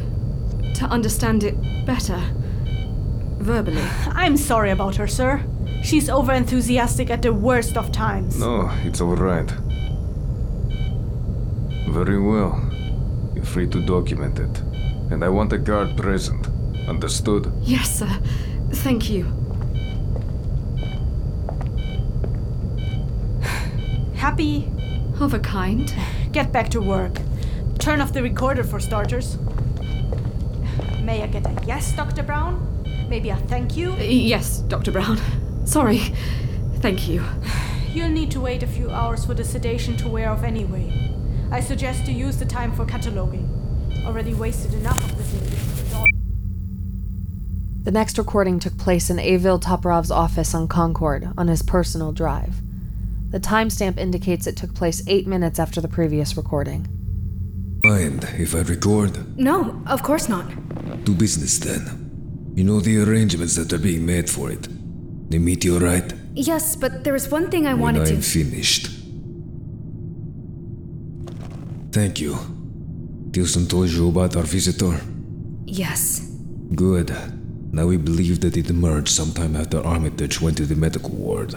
to 0.74 0.86
understand 0.86 1.44
it 1.44 1.54
better 1.84 2.18
verbally. 3.36 3.82
I'm 4.14 4.38
sorry 4.38 4.70
about 4.70 4.96
her, 4.96 5.06
sir. 5.06 5.44
She's 5.84 6.08
overenthusiastic 6.08 7.10
at 7.10 7.20
the 7.20 7.34
worst 7.34 7.76
of 7.76 7.92
times. 7.92 8.40
No, 8.40 8.70
it's 8.84 9.02
alright. 9.02 9.50
Very 11.90 12.18
well. 12.18 12.58
You're 13.34 13.44
free 13.44 13.66
to 13.68 13.84
document 13.84 14.38
it. 14.38 14.58
And 15.12 15.22
I 15.22 15.28
want 15.28 15.52
a 15.52 15.58
guard 15.58 15.94
present. 15.98 16.48
Understood? 16.88 17.52
Yes, 17.60 17.98
sir. 17.98 18.18
Thank 18.70 19.10
you. 19.10 19.41
Happy? 24.32 24.66
Of 25.20 25.34
a 25.34 25.38
kind. 25.38 25.94
Get 26.32 26.52
back 26.52 26.70
to 26.70 26.80
work. 26.80 27.20
Turn 27.78 28.00
off 28.00 28.14
the 28.14 28.22
recorder 28.22 28.64
for 28.64 28.80
starters. 28.80 29.36
May 31.02 31.22
I 31.22 31.26
get 31.26 31.46
a 31.46 31.54
yes, 31.66 31.94
Dr. 31.94 32.22
Braun? 32.22 32.56
Maybe 33.10 33.28
a 33.28 33.36
thank 33.36 33.76
you? 33.76 33.92
Yes, 33.96 34.60
Dr. 34.60 34.90
Braun. 34.90 35.18
Sorry. 35.66 35.98
Thank 36.76 37.08
you. 37.08 37.22
You'll 37.90 38.08
need 38.08 38.30
to 38.30 38.40
wait 38.40 38.62
a 38.62 38.66
few 38.66 38.90
hours 38.90 39.26
for 39.26 39.34
the 39.34 39.44
sedation 39.44 39.98
to 39.98 40.08
wear 40.08 40.30
off 40.30 40.44
anyway. 40.44 41.14
I 41.50 41.60
suggest 41.60 42.08
you 42.08 42.14
use 42.14 42.38
the 42.38 42.46
time 42.46 42.72
for 42.72 42.86
cataloging. 42.86 43.46
Already 44.06 44.32
wasted 44.32 44.72
enough 44.72 45.12
of 45.12 45.18
the 45.18 45.50
day. 45.50 46.06
The 47.82 47.90
next 47.90 48.16
recording 48.16 48.58
took 48.58 48.78
place 48.78 49.10
in 49.10 49.18
Avel 49.18 49.60
Toporov's 49.60 50.10
office 50.10 50.54
on 50.54 50.68
Concord 50.68 51.28
on 51.36 51.48
his 51.48 51.60
personal 51.60 52.12
drive. 52.12 52.62
The 53.32 53.40
timestamp 53.40 53.98
indicates 53.98 54.46
it 54.46 54.56
took 54.58 54.74
place 54.74 55.02
eight 55.06 55.26
minutes 55.26 55.58
after 55.58 55.80
the 55.80 55.88
previous 55.88 56.36
recording. 56.36 56.86
Mind 57.82 58.24
if 58.38 58.54
I 58.54 58.60
record? 58.60 59.38
No, 59.38 59.82
of 59.86 60.02
course 60.02 60.28
not. 60.28 60.46
Do 61.04 61.14
business 61.14 61.58
then. 61.58 62.52
You 62.54 62.64
know 62.64 62.80
the 62.80 63.02
arrangements 63.02 63.56
that 63.56 63.72
are 63.72 63.78
being 63.78 64.04
made 64.04 64.28
for 64.28 64.50
it. 64.50 64.68
The 65.30 65.38
meteorite? 65.38 66.12
Yes, 66.34 66.76
but 66.76 67.04
there 67.04 67.14
was 67.14 67.30
one 67.30 67.50
thing 67.50 67.66
I 67.66 67.72
when 67.72 67.80
wanted 67.96 68.08
I'm 68.08 68.20
to. 68.20 68.22
finished. 68.22 68.88
Thank 71.90 72.20
you. 72.20 72.36
Tillson 73.32 73.66
told 73.66 73.88
you 73.88 74.08
about 74.10 74.36
our 74.36 74.42
visitor? 74.42 75.00
Yes. 75.64 76.20
Good. 76.74 77.10
Now 77.72 77.86
we 77.86 77.96
believe 77.96 78.40
that 78.42 78.58
it 78.58 78.68
emerged 78.68 79.08
sometime 79.08 79.56
after 79.56 79.80
Armitage 79.80 80.40
went 80.42 80.58
to 80.58 80.66
the 80.66 80.76
medical 80.76 81.10
ward. 81.10 81.54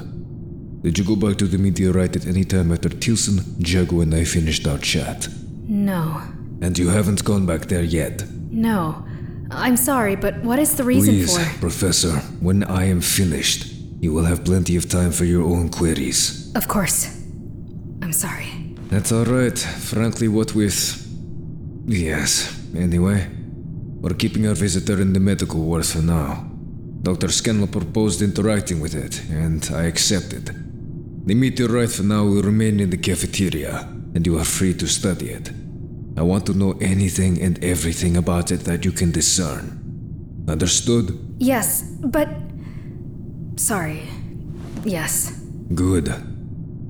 Did 0.81 0.97
you 0.97 1.03
go 1.03 1.15
back 1.15 1.37
to 1.37 1.47
the 1.47 1.57
meteorite 1.57 2.15
at 2.15 2.27
any 2.27 2.43
time 2.43 2.71
after 2.71 2.89
Tillson, 2.89 3.39
Jago, 3.59 4.01
and 4.01 4.13
I 4.13 4.23
finished 4.23 4.67
our 4.67 4.77
chat? 4.77 5.27
No. 5.67 6.21
And 6.61 6.77
you 6.77 6.89
haven't 6.89 7.23
gone 7.23 7.45
back 7.45 7.65
there 7.65 7.83
yet? 7.83 8.23
No. 8.51 9.05
I'm 9.51 9.77
sorry, 9.77 10.15
but 10.15 10.43
what 10.43 10.59
is 10.59 10.75
the 10.75 10.83
reason 10.83 11.13
Please, 11.13 11.37
for. 11.37 11.59
Professor, 11.59 12.13
when 12.39 12.63
I 12.63 12.85
am 12.85 13.01
finished, 13.01 13.73
you 13.99 14.13
will 14.13 14.25
have 14.25 14.43
plenty 14.43 14.75
of 14.75 14.89
time 14.89 15.11
for 15.11 15.25
your 15.25 15.43
own 15.43 15.69
queries. 15.69 16.51
Of 16.55 16.67
course. 16.67 17.07
I'm 18.01 18.13
sorry. 18.13 18.47
That's 18.89 19.11
alright. 19.11 19.57
Frankly, 19.57 20.27
what 20.27 20.55
with. 20.55 21.01
Yes, 21.87 22.59
anyway. 22.75 23.27
We're 24.01 24.13
keeping 24.13 24.47
our 24.47 24.53
visitor 24.55 25.01
in 25.01 25.13
the 25.13 25.19
medical 25.19 25.61
ward 25.61 25.85
for 25.85 26.01
now. 26.01 26.49
Dr. 27.01 27.29
Scannell 27.31 27.67
proposed 27.67 28.21
interacting 28.21 28.79
with 28.79 28.95
it, 28.95 29.21
and 29.29 29.67
I 29.73 29.83
accepted. 29.83 30.64
The 31.25 31.33
meteorite 31.33 31.89
for 31.89 32.03
now 32.03 32.23
will 32.23 32.43
remain 32.43 32.79
in 32.79 32.91
the 32.91 32.97
cafeteria, 32.97 33.87
and 34.13 34.27
you 34.27 34.37
are 34.37 34.45
free 34.45 34.75
to 34.75 34.87
study 34.87 35.29
it. 35.29 35.51
I 36.15 36.21
want 36.21 36.45
to 36.45 36.53
know 36.53 36.73
anything 36.79 37.41
and 37.41 37.61
everything 37.63 38.15
about 38.15 38.51
it 38.51 38.61
that 38.65 38.85
you 38.85 38.91
can 38.91 39.11
discern. 39.11 40.45
Understood? 40.47 41.17
Yes, 41.39 41.81
but. 41.81 42.29
Sorry. 43.55 44.03
Yes. 44.83 45.31
Good. 45.73 46.13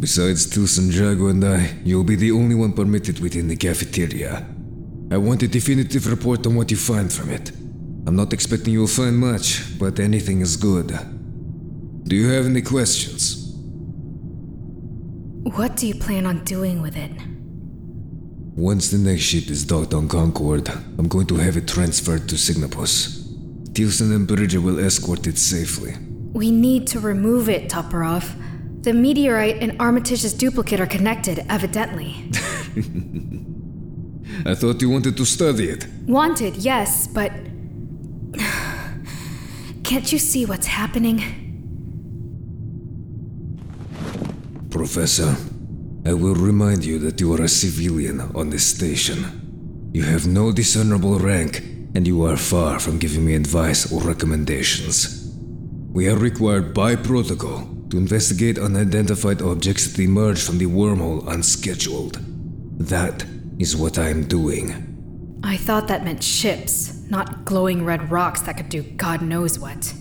Besides 0.01 0.49
Tillson, 0.49 0.91
Jago, 0.91 1.27
and 1.27 1.45
I, 1.45 1.73
you'll 1.85 2.03
be 2.03 2.17
the 2.17 2.31
only 2.33 2.55
one 2.55 2.73
permitted 2.73 3.21
within 3.21 3.47
the 3.47 3.55
cafeteria. 3.55 4.45
I 5.11 5.17
want 5.17 5.43
a 5.43 5.47
definitive 5.47 6.07
report 6.07 6.45
on 6.45 6.55
what 6.55 6.71
you 6.71 6.77
find 6.77 7.11
from 7.11 7.29
it. 7.29 7.51
I'm 8.05 8.17
not 8.17 8.33
expecting 8.33 8.73
you'll 8.73 8.87
find 8.87 9.17
much, 9.17 9.79
but 9.79 9.99
anything 9.99 10.41
is 10.41 10.57
good. 10.57 10.87
Do 12.03 12.15
you 12.17 12.27
have 12.31 12.45
any 12.45 12.61
questions? 12.61 13.44
What 15.45 15.75
do 15.77 15.85
you 15.85 15.93
plan 15.93 16.25
on 16.25 16.43
doing 16.43 16.81
with 16.81 16.97
it? 16.97 17.11
Once 18.57 18.89
the 18.89 18.97
next 18.97 19.21
ship 19.21 19.47
is 19.51 19.63
docked 19.63 19.93
on 19.93 20.07
Concord, 20.07 20.67
I'm 20.97 21.07
going 21.07 21.27
to 21.27 21.35
have 21.35 21.55
it 21.55 21.67
transferred 21.67 22.27
to 22.29 22.35
Signapus. 22.35 23.31
Tillson 23.75 24.11
and 24.11 24.27
Bridger 24.27 24.59
will 24.59 24.79
escort 24.79 25.27
it 25.27 25.37
safely. 25.37 25.93
We 26.33 26.49
need 26.49 26.87
to 26.87 26.99
remove 26.99 27.47
it, 27.47 27.69
Toporov. 27.69 28.33
The 28.81 28.93
meteorite 28.93 29.61
and 29.61 29.79
Armitage's 29.79 30.33
duplicate 30.33 30.79
are 30.79 30.87
connected, 30.87 31.45
evidently. 31.47 32.31
I 34.47 34.55
thought 34.55 34.81
you 34.81 34.89
wanted 34.89 35.15
to 35.15 35.25
study 35.25 35.69
it. 35.69 35.85
Wanted, 36.07 36.55
yes, 36.55 37.05
but. 37.05 37.31
Can't 39.83 40.11
you 40.11 40.17
see 40.17 40.43
what's 40.47 40.65
happening? 40.65 41.44
Professor, 44.85 45.35
I 46.05 46.13
will 46.13 46.35
remind 46.35 46.85
you 46.85 46.99
that 46.99 47.19
you 47.19 47.33
are 47.33 47.41
a 47.41 47.47
civilian 47.47 48.21
on 48.35 48.51
this 48.51 48.67
station. 48.67 49.89
You 49.91 50.03
have 50.03 50.27
no 50.27 50.51
discernible 50.51 51.17
rank, 51.17 51.63
and 51.95 52.05
you 52.05 52.23
are 52.23 52.37
far 52.37 52.79
from 52.79 52.99
giving 52.99 53.25
me 53.25 53.33
advice 53.33 53.91
or 53.91 53.99
recommendations. 54.01 55.35
We 55.91 56.07
are 56.07 56.15
required 56.15 56.75
by 56.75 56.97
protocol 56.97 57.67
to 57.89 57.97
investigate 57.97 58.59
unidentified 58.59 59.41
objects 59.41 59.87
that 59.87 60.03
emerge 60.03 60.43
from 60.43 60.59
the 60.59 60.67
wormhole 60.67 61.27
unscheduled. 61.27 62.19
That 62.77 63.25
is 63.57 63.75
what 63.75 63.97
I 63.97 64.09
am 64.09 64.27
doing. 64.27 65.39
I 65.43 65.57
thought 65.57 65.87
that 65.87 66.05
meant 66.05 66.23
ships, 66.23 66.93
not 67.09 67.43
glowing 67.43 67.83
red 67.83 68.11
rocks 68.11 68.41
that 68.41 68.57
could 68.57 68.69
do 68.69 68.83
God 68.83 69.23
knows 69.23 69.57
what. 69.57 69.95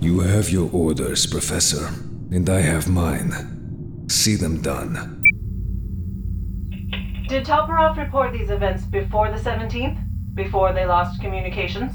You 0.00 0.20
have 0.20 0.48
your 0.48 0.70
orders, 0.72 1.26
Professor, 1.26 1.88
and 2.30 2.48
I 2.48 2.60
have 2.60 2.88
mine. 2.88 4.06
See 4.08 4.36
them 4.36 4.62
done. 4.62 5.24
Did 7.28 7.44
Toporov 7.44 7.96
report 7.96 8.32
these 8.32 8.50
events 8.50 8.84
before 8.84 9.32
the 9.32 9.38
17th? 9.38 9.98
Before 10.34 10.72
they 10.72 10.86
lost 10.86 11.20
communications? 11.20 11.92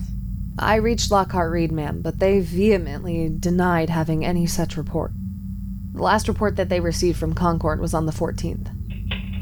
I 0.59 0.75
reached 0.75 1.11
Lockhart 1.11 1.49
Reed, 1.49 1.71
ma'am, 1.71 2.01
but 2.01 2.19
they 2.19 2.41
vehemently 2.41 3.29
denied 3.39 3.89
having 3.89 4.25
any 4.25 4.47
such 4.47 4.75
report. 4.75 5.13
The 5.93 6.03
last 6.03 6.27
report 6.27 6.57
that 6.57 6.67
they 6.67 6.81
received 6.81 7.17
from 7.17 7.33
Concord 7.33 7.79
was 7.79 7.93
on 7.93 8.05
the 8.05 8.11
14th. 8.11 8.67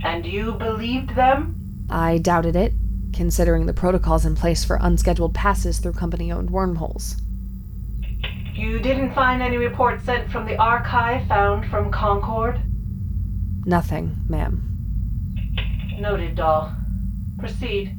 And 0.04 0.24
you 0.24 0.54
believed 0.54 1.16
them? 1.16 1.88
I 1.90 2.20
doubted 2.20 2.56
it, 2.56 2.74
considering 3.12 3.66
the 3.66 3.74
protocols 3.74 4.24
in 4.24 4.36
place 4.36 4.64
for 4.64 4.78
unscheduled 4.80 5.34
passes 5.34 5.80
through 5.80 5.94
company 5.94 6.32
owned 6.32 6.52
wormholes. 6.52 7.16
You 8.54 8.80
didn't 8.80 9.14
find 9.14 9.42
any 9.42 9.58
reports 9.58 10.04
sent 10.06 10.32
from 10.32 10.46
the 10.46 10.58
archive 10.58 11.28
found 11.28 11.70
from 11.70 11.92
Concord? 11.92 12.62
Nothing, 13.66 14.18
ma'am. 14.28 14.68
Noted, 16.00 16.36
Dahl. 16.36 16.76
Proceed. 17.38 17.98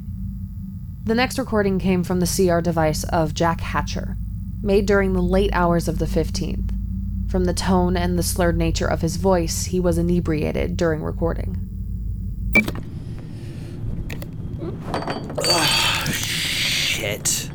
The 1.05 1.15
next 1.15 1.37
recording 1.37 1.79
came 1.79 2.03
from 2.03 2.19
the 2.19 2.27
CR 2.27 2.59
device 2.59 3.03
of 3.05 3.33
Jack 3.33 3.61
Hatcher, 3.61 4.17
made 4.61 4.85
during 4.85 5.13
the 5.13 5.21
late 5.21 5.49
hours 5.53 5.87
of 5.87 5.99
the 5.99 6.05
15th. 6.05 6.71
From 7.29 7.45
the 7.45 7.53
tone 7.53 7.97
and 7.97 8.17
the 8.17 8.23
slurred 8.23 8.57
nature 8.57 8.87
of 8.87 9.01
his 9.01 9.17
voice, 9.17 9.65
he 9.65 9.79
was 9.79 9.97
inebriated 9.97 10.77
during 10.77 11.01
recording. 11.01 11.57
Ugh, 15.37 16.07
shit. 16.13 17.49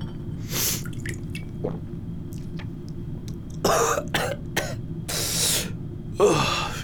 Ugh. 6.20 6.74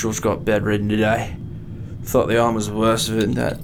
George 0.00 0.22
got 0.22 0.46
bedridden 0.46 0.88
today. 0.88 1.36
Thought 2.04 2.28
the 2.28 2.38
arm 2.38 2.54
was 2.54 2.70
worse 2.70 3.08
than 3.08 3.34
that. 3.34 3.58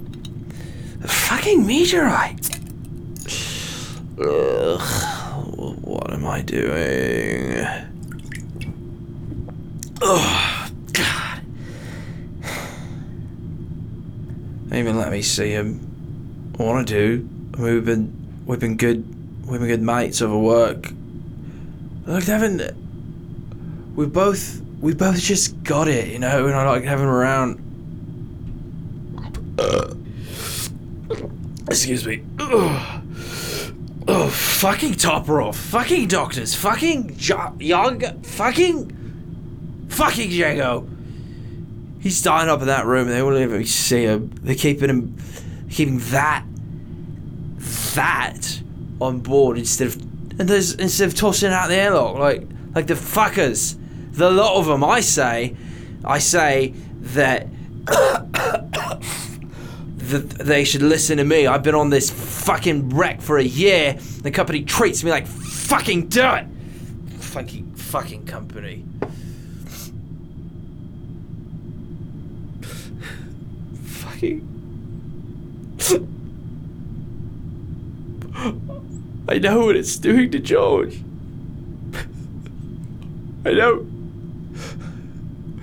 The 0.99 1.07
fucking 1.07 1.65
meteorite! 1.65 2.59
Ugh. 4.21 4.79
What 5.81 6.13
am 6.13 6.27
I 6.27 6.43
doing? 6.43 7.65
Ugh. 9.99 10.71
God. 10.93 11.41
Don't 14.69 14.77
even 14.77 14.95
let 14.99 15.11
me 15.11 15.23
see 15.23 15.49
him. 15.49 16.53
I 16.59 16.61
want 16.61 16.87
to 16.87 16.93
do. 16.93 17.29
I 17.55 17.61
mean, 17.61 17.73
we've 17.73 17.85
been 17.85 18.43
we've 18.45 18.59
been 18.59 18.77
good 18.77 19.47
we've 19.47 19.59
been 19.59 19.69
good 19.69 19.81
mates 19.81 20.21
over 20.21 20.37
work. 20.37 20.91
Look, 22.05 22.25
Devin, 22.25 22.61
we 23.95 24.05
both 24.05 24.66
we 24.79 24.93
both 24.93 25.19
just 25.19 25.63
got 25.63 25.87
it, 25.87 26.09
you 26.09 26.19
know, 26.19 26.45
and 26.45 26.55
I 26.55 26.67
like 26.69 26.83
having 26.83 27.05
around. 27.05 27.63
Uh, 29.59 29.95
excuse 31.67 32.05
me. 32.05 32.23
Ugh. 32.39 33.03
Oh, 34.09 34.29
fucking 34.29 34.93
Toporov. 34.93 35.55
Fucking 35.55 36.07
doctors. 36.07 36.55
Fucking 36.55 37.17
jo- 37.17 37.55
young. 37.59 37.99
Fucking. 38.21 39.87
Fucking 39.89 40.31
Jago. 40.31 40.87
He's 41.99 42.21
dying 42.21 42.47
up 42.49 42.61
in 42.61 42.67
that 42.67 42.85
room 42.85 43.07
they 43.07 43.21
won't 43.21 43.37
even 43.37 43.65
see 43.65 44.03
him. 44.03 44.31
They're 44.41 44.55
keeping 44.55 44.89
him. 44.89 45.17
keeping 45.69 45.99
that. 46.11 46.45
that 47.95 48.61
on 49.01 49.19
board 49.19 49.57
instead 49.57 49.87
of. 49.87 49.95
And 50.39 50.47
there's, 50.47 50.75
instead 50.75 51.07
of 51.09 51.15
tossing 51.15 51.51
out 51.51 51.67
the 51.67 51.75
airlock. 51.75 52.17
Like, 52.17 52.47
like 52.75 52.87
the 52.87 52.93
fuckers. 52.93 53.75
The 54.17 54.29
lot 54.29 54.55
of 54.55 54.65
them, 54.65 54.83
I 54.83 54.99
say. 54.99 55.55
I 56.03 56.19
say 56.19 56.73
that. 57.01 57.47
that 60.07 60.29
they 60.39 60.63
should 60.63 60.81
listen 60.81 61.17
to 61.17 61.23
me. 61.23 61.47
I've 61.47 61.63
been 61.63 61.75
on 61.75 61.89
this 61.89 62.09
fucking 62.09 62.89
wreck 62.89 63.21
for 63.21 63.37
a 63.37 63.43
year. 63.43 63.93
The 64.23 64.31
company 64.31 64.63
treats 64.63 65.03
me 65.03 65.11
like 65.11 65.27
fucking 65.27 66.09
dirt. 66.09 66.47
Fucking 67.19 67.75
fucking 67.75 68.25
company. 68.25 68.83
fucking. 74.17 74.41
I 79.29 79.37
know 79.39 79.65
what 79.65 79.75
it's 79.75 79.97
doing 79.97 80.31
to 80.31 80.39
George. 80.39 81.01
I 83.45 83.53
don't. 83.53 83.96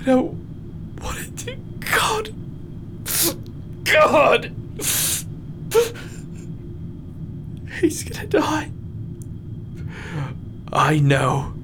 I 0.05 0.09
don't 0.09 1.01
want 1.01 1.39
to. 1.39 1.57
God. 1.81 2.35
God! 3.85 4.55
He's 7.81 8.05
gonna 8.05 8.27
die. 8.27 8.71
I 10.71 10.99
know. 10.99 11.55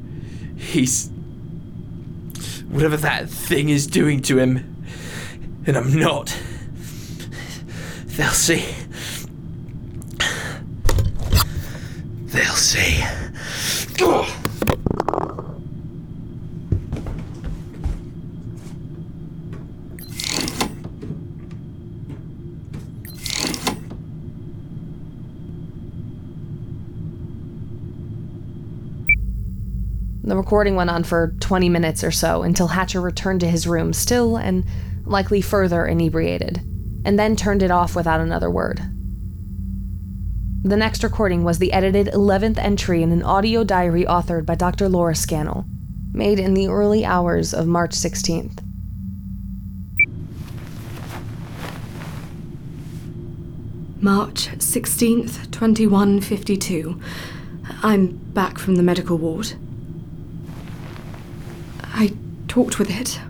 He's. 0.57 1.11
Whatever 2.71 2.97
that 2.97 3.29
thing 3.29 3.69
is 3.69 3.87
doing 3.87 4.23
to 4.23 4.39
him. 4.39 4.87
And 5.67 5.77
I'm 5.77 5.95
not. 5.99 6.35
They'll 8.07 8.31
see. 8.31 8.65
They'll 12.25 12.55
see. 12.55 13.05
The 30.23 30.37
recording 30.51 30.75
went 30.75 30.91
on 30.91 31.05
for 31.05 31.33
20 31.39 31.69
minutes 31.69 32.03
or 32.03 32.11
so 32.11 32.43
until 32.43 32.67
Hatcher 32.67 33.01
returned 33.01 33.39
to 33.39 33.49
his 33.49 33.69
room, 33.69 33.93
still 33.93 34.37
and 34.37 34.67
likely 35.05 35.41
further 35.41 35.87
inebriated, 35.87 36.57
and 37.05 37.17
then 37.17 37.37
turned 37.37 37.63
it 37.63 37.71
off 37.71 37.95
without 37.95 38.19
another 38.19 38.51
word. 38.51 38.81
The 40.65 40.77
next 40.77 41.05
recording 41.05 41.45
was 41.45 41.61
the 41.61 41.73
edited 41.73 42.09
11th 42.09 42.59
entry 42.59 43.01
in 43.01 43.13
an 43.13 43.23
audio 43.23 43.63
diary 43.63 44.05
authored 44.05 44.45
by 44.45 44.57
Dr. 44.57 44.89
Laura 44.89 45.15
Scannell, 45.15 45.67
made 46.13 46.41
in 46.41 46.55
the 46.55 46.67
early 46.67 47.05
hours 47.05 47.55
of 47.55 47.69
March 47.69 47.93
16th. 47.93 48.59
March 54.01 54.49
16th, 54.59 55.49
2152. 55.53 57.01
I'm 57.85 58.17
back 58.35 58.59
from 58.59 58.75
the 58.75 58.83
medical 58.83 59.17
ward. 59.17 59.55
Talked 62.51 62.81
with 62.81 62.91
it. 62.91 63.21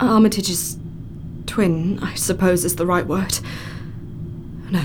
Armitage's 0.00 0.78
twin, 1.44 1.98
I 2.02 2.14
suppose 2.14 2.64
is 2.64 2.76
the 2.76 2.86
right 2.86 3.06
word. 3.06 3.38
No, 4.70 4.82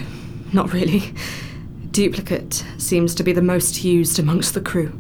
not 0.52 0.74
really. 0.74 1.14
Duplicate 1.92 2.66
seems 2.78 3.16
to 3.16 3.24
be 3.24 3.32
the 3.32 3.42
most 3.42 3.86
used 3.86 4.20
amongst 4.20 4.54
the 4.54 4.60
crew. 4.60 4.92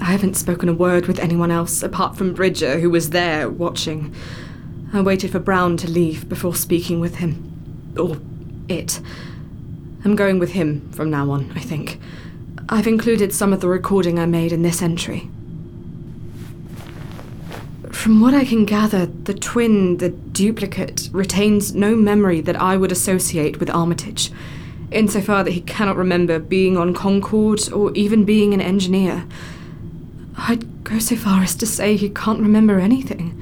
I 0.00 0.04
haven't 0.04 0.36
spoken 0.36 0.68
a 0.68 0.72
word 0.72 1.08
with 1.08 1.18
anyone 1.18 1.50
else 1.50 1.82
apart 1.82 2.16
from 2.16 2.32
Bridger, 2.32 2.78
who 2.78 2.88
was 2.88 3.10
there 3.10 3.50
watching. 3.50 4.14
I 4.92 5.00
waited 5.00 5.32
for 5.32 5.40
Braun 5.40 5.76
to 5.78 5.90
leave 5.90 6.28
before 6.28 6.54
speaking 6.54 7.00
with 7.00 7.16
him. 7.16 7.92
Or 7.98 8.18
it. 8.68 9.00
I'm 10.04 10.14
going 10.14 10.38
with 10.38 10.52
him 10.52 10.92
from 10.92 11.10
now 11.10 11.28
on, 11.32 11.50
I 11.56 11.60
think. 11.60 11.98
I've 12.68 12.86
included 12.86 13.34
some 13.34 13.52
of 13.52 13.60
the 13.60 13.68
recording 13.68 14.20
I 14.20 14.26
made 14.26 14.52
in 14.52 14.62
this 14.62 14.80
entry. 14.80 15.28
From 17.96 18.20
what 18.20 18.34
I 18.34 18.44
can 18.44 18.66
gather, 18.66 19.06
the 19.06 19.34
twin, 19.34 19.96
the 19.96 20.10
duplicate, 20.10 21.08
retains 21.12 21.74
no 21.74 21.96
memory 21.96 22.40
that 22.42 22.54
I 22.54 22.76
would 22.76 22.92
associate 22.92 23.58
with 23.58 23.68
Armitage, 23.68 24.30
insofar 24.92 25.42
that 25.42 25.50
he 25.52 25.62
cannot 25.62 25.96
remember 25.96 26.38
being 26.38 26.76
on 26.76 26.94
Concord 26.94 27.72
or 27.72 27.92
even 27.94 28.24
being 28.24 28.54
an 28.54 28.60
engineer. 28.60 29.26
I'd 30.36 30.84
go 30.84 31.00
so 31.00 31.16
far 31.16 31.42
as 31.42 31.56
to 31.56 31.66
say 31.66 31.96
he 31.96 32.10
can't 32.10 32.38
remember 32.38 32.78
anything. 32.78 33.34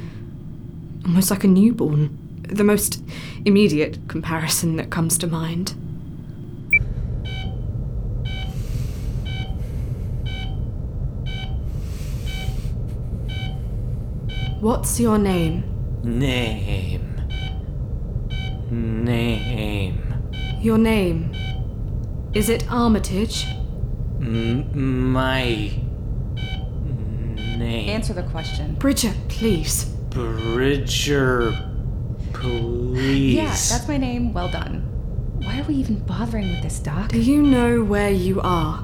Almost 1.05 1.31
like 1.31 1.45
a 1.45 1.49
newborn. 1.49 2.17
The 2.49 2.65
most 2.65 3.03
immediate 3.45 3.99
comparison 4.09 4.77
that 4.77 4.89
comes 4.89 5.19
to 5.19 5.27
mind. 5.27 5.75
What's 14.65 14.99
your 14.99 15.19
name? 15.19 15.63
Name. 16.03 17.21
Name. 18.71 20.59
Your 20.63 20.79
name. 20.79 21.35
Is 22.33 22.49
it 22.49 22.65
Armitage? 22.73 23.45
M- 24.23 25.13
my. 25.13 25.71
Name. 27.59 27.91
Answer 27.91 28.15
the 28.15 28.23
question. 28.23 28.77
Bridger, 28.77 29.13
please. 29.29 29.85
Bridger. 30.09 31.53
Please. 32.33 33.35
Yeah, 33.35 33.49
that's 33.49 33.87
my 33.87 33.99
name. 33.99 34.33
Well 34.33 34.49
done. 34.49 34.81
Why 35.43 35.61
are 35.61 35.65
we 35.65 35.75
even 35.75 35.99
bothering 35.99 36.49
with 36.49 36.63
this, 36.63 36.79
Doc? 36.79 37.11
Do 37.11 37.21
you 37.21 37.43
know 37.43 37.85
where 37.85 38.09
you 38.09 38.41
are? 38.41 38.83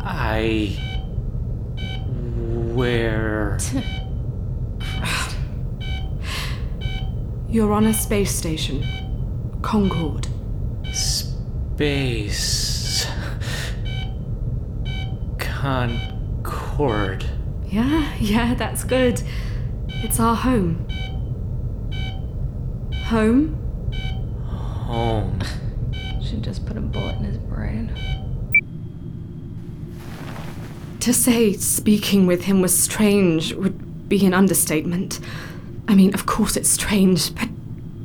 I. 0.00 0.74
Where. 2.72 3.58
You're 7.48 7.72
on 7.72 7.86
a 7.86 7.94
space 7.94 8.34
station. 8.34 8.84
Concord. 9.62 10.26
Space. 10.92 12.26
Concord. 15.38 17.24
Yeah, 17.66 18.12
yeah, 18.18 18.54
that's 18.54 18.82
good. 18.84 19.22
It's 19.88 20.18
our 20.18 20.34
home. 20.34 20.86
Home? 23.06 23.54
Home. 24.86 25.40
Should 26.22 26.42
just 26.42 26.66
put 26.66 26.76
a 26.76 26.80
bullet 26.80 27.16
in 27.18 27.24
his 27.24 27.38
brain. 27.38 27.92
To 31.00 31.14
say 31.14 31.52
speaking 31.52 32.26
with 32.26 32.42
him 32.42 32.60
was 32.60 32.76
strange 32.76 33.54
would 33.54 34.08
be 34.08 34.26
an 34.26 34.34
understatement. 34.34 35.20
I 35.88 35.94
mean, 35.94 36.14
of 36.14 36.26
course 36.26 36.56
it's 36.56 36.68
strange, 36.68 37.34
but 37.34 37.48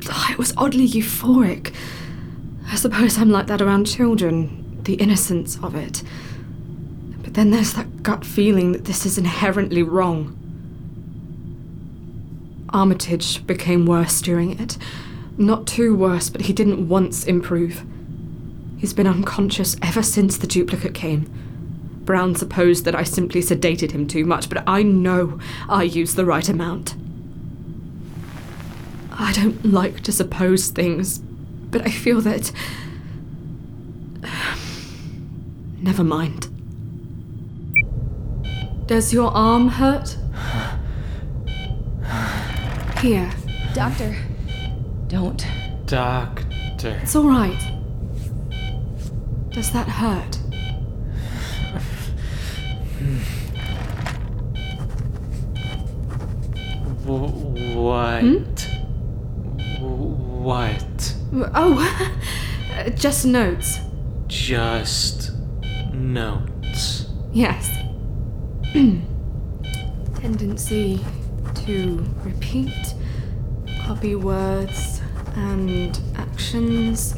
ah, 0.08 0.32
I 0.32 0.36
was 0.36 0.52
oddly 0.56 0.88
euphoric. 0.88 1.74
I 2.70 2.76
suppose 2.76 3.18
I'm 3.18 3.30
like 3.30 3.48
that 3.48 3.60
around 3.60 3.86
children, 3.86 4.80
the 4.84 4.94
innocence 4.94 5.58
of 5.62 5.74
it. 5.74 6.02
But 7.22 7.34
then 7.34 7.50
there's 7.50 7.74
that 7.74 8.02
gut 8.02 8.24
feeling 8.24 8.72
that 8.72 8.84
this 8.84 9.04
is 9.04 9.18
inherently 9.18 9.82
wrong. 9.82 10.38
Armitage 12.70 13.46
became 13.46 13.84
worse 13.84 14.20
during 14.22 14.58
it. 14.58 14.78
Not 15.36 15.66
too 15.66 15.94
worse, 15.94 16.30
but 16.30 16.42
he 16.42 16.52
didn't 16.52 16.88
once 16.88 17.24
improve. 17.24 17.84
He's 18.78 18.94
been 18.94 19.06
unconscious 19.06 19.76
ever 19.82 20.02
since 20.02 20.38
the 20.38 20.46
duplicate 20.46 20.94
came. 20.94 21.30
Braun 22.04 22.34
supposed 22.34 22.84
that 22.84 22.94
I 22.94 23.04
simply 23.04 23.40
sedated 23.40 23.92
him 23.92 24.06
too 24.06 24.24
much, 24.24 24.48
but 24.48 24.64
I 24.66 24.82
know 24.82 25.38
I 25.68 25.84
used 25.84 26.16
the 26.16 26.24
right 26.24 26.48
amount. 26.48 26.96
I 29.22 29.30
don't 29.30 29.64
like 29.64 30.00
to 30.00 30.10
suppose 30.10 30.70
things, 30.70 31.20
but 31.20 31.82
I 31.82 31.90
feel 31.90 32.20
that. 32.22 32.50
Never 35.80 36.02
mind. 36.02 36.48
Does 38.86 39.12
your 39.12 39.30
arm 39.30 39.68
hurt? 39.68 40.16
Here. 43.00 43.30
Doctor. 43.74 44.16
Don't. 45.06 45.46
Doctor. 45.86 46.98
It's 47.02 47.14
all 47.14 47.28
right. 47.28 47.60
Does 49.50 49.70
that 49.72 49.86
hurt? 49.88 50.38
What? 57.04 58.20
Hmm? 58.20 58.71
What? 60.42 61.14
Oh, 61.54 61.78
just 62.96 63.24
notes. 63.24 63.78
Just 64.26 65.30
notes. 65.92 67.06
Yes. 67.32 67.70
Tendency 70.16 70.98
to 71.64 72.04
repeat, 72.24 72.74
copy 73.82 74.16
words 74.16 75.00
and 75.36 75.96
actions. 76.16 77.14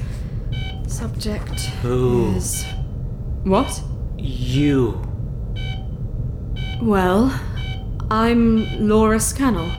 Subject 0.87 1.61
Who? 1.81 2.35
is. 2.35 2.67
What? 3.45 3.83
You. 4.19 5.01
Well, 6.83 7.41
I'm 8.11 8.87
Laura 8.87 9.19
Scannell. 9.19 9.73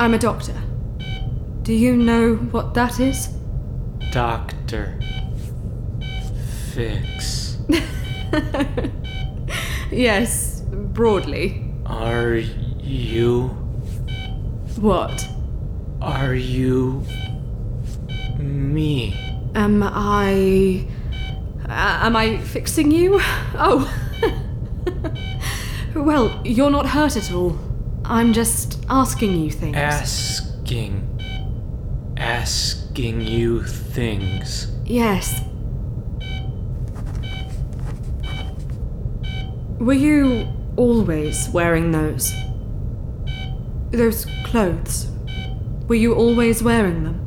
I'm 0.00 0.14
a 0.14 0.18
doctor. 0.18 0.63
Do 1.64 1.72
you 1.72 1.96
know 1.96 2.34
what 2.34 2.74
that 2.74 3.00
is? 3.00 3.28
Doctor. 4.12 5.00
Fix. 6.74 7.56
yes, 9.90 10.60
broadly. 10.70 11.64
Are 11.86 12.34
you. 12.34 13.48
What? 14.76 15.26
Are 16.02 16.34
you. 16.34 17.02
me? 18.36 19.14
Am 19.54 19.82
I. 19.82 20.86
Uh, 21.66 21.98
am 22.02 22.14
I 22.14 22.36
fixing 22.40 22.90
you? 22.90 23.18
Oh. 23.56 23.90
well, 25.94 26.42
you're 26.44 26.70
not 26.70 26.84
hurt 26.84 27.16
at 27.16 27.32
all. 27.32 27.58
I'm 28.04 28.34
just 28.34 28.84
asking 28.90 29.40
you 29.40 29.50
things. 29.50 29.76
Asking. 29.76 31.13
Asking 32.24 33.20
you 33.20 33.62
things. 33.62 34.72
Yes. 34.86 35.42
Were 39.78 39.92
you 39.92 40.48
always 40.76 41.50
wearing 41.50 41.90
those? 41.90 42.32
Those 43.90 44.26
clothes? 44.44 45.08
Were 45.86 45.96
you 45.96 46.14
always 46.14 46.62
wearing 46.62 47.04
them? 47.04 47.26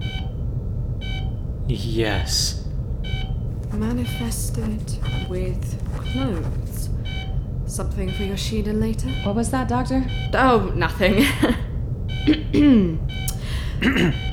Yes. 1.68 2.66
Manifested 3.72 4.82
with 5.30 5.62
clothes. 5.96 6.90
Something 7.68 8.12
for 8.14 8.24
Yoshida 8.24 8.74
later? 8.74 9.10
What 9.26 9.36
was 9.36 9.52
that, 9.52 9.68
Doctor? 9.68 10.04
Oh, 10.34 10.72
nothing. 10.74 11.24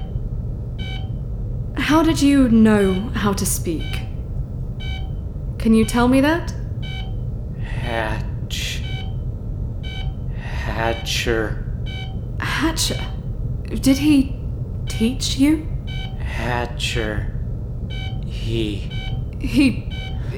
how 1.85 2.03
did 2.03 2.23
you 2.23 2.49
know 2.49 2.95
how 3.11 3.31
to 3.31 3.45
speak? 3.45 4.07
Can 5.59 5.75
you 5.75 5.85
tell 5.85 6.09
me 6.09 6.23
that? 6.23 6.55
Hatch. 7.61 8.81
Hatcher. 10.35 11.63
Hatcher? 12.41 12.99
Did 13.67 13.99
he 13.99 14.35
teach 14.89 15.37
you? 15.37 15.69
Hatcher. 16.21 17.39
He. 18.25 18.77
He. 19.39 19.71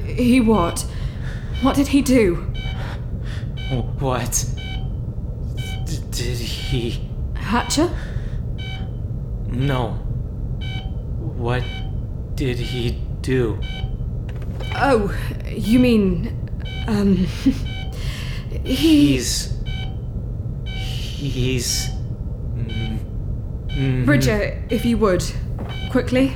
He 0.05 0.41
what? 0.41 0.85
What 1.61 1.77
did 1.77 1.87
he 1.87 2.01
do? 2.01 2.35
What? 3.99 4.45
D- 5.85 5.99
did 6.11 6.39
he. 6.39 7.09
Hatcher? 7.35 7.89
No. 9.47 10.06
What 11.37 11.63
did 12.33 12.57
he 12.57 12.99
do? 13.21 13.59
Oh, 14.75 15.15
you 15.47 15.77
mean. 15.77 16.33
Um. 16.87 17.15
he. 18.63 19.13
He's. 19.13 19.53
He's. 20.65 21.89
mm, 22.55 22.99
mm, 23.69 24.05
Bridger, 24.05 24.63
if 24.71 24.83
you 24.83 24.97
would. 24.97 25.23
Quickly. 25.91 26.35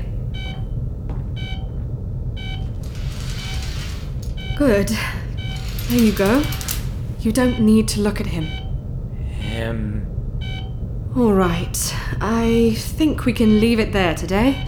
Good. 4.56 4.90
There 5.90 6.00
you 6.00 6.12
go. 6.12 6.44
You 7.22 7.32
don't 7.32 7.60
need 7.60 7.88
to 7.90 8.02
look 8.02 8.22
at 8.22 8.28
him. 8.28 8.44
Him. 9.40 10.08
All 11.16 11.34
right. 11.34 11.96
I 12.22 12.76
think 12.78 13.26
we 13.26 13.34
can 13.34 13.60
leave 13.60 13.80
it 13.80 13.94
there 13.94 14.14
today. 14.14 14.68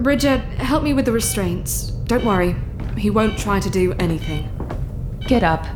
Bridger, 0.00 0.38
help 0.38 0.82
me 0.82 0.92
with 0.92 1.04
the 1.04 1.12
restraints. 1.12 1.90
Don't 2.06 2.24
worry. 2.24 2.56
He 2.96 3.10
won't 3.10 3.38
try 3.38 3.60
to 3.60 3.70
do 3.70 3.92
anything. 3.94 4.48
Get 5.26 5.42
up. 5.42 5.66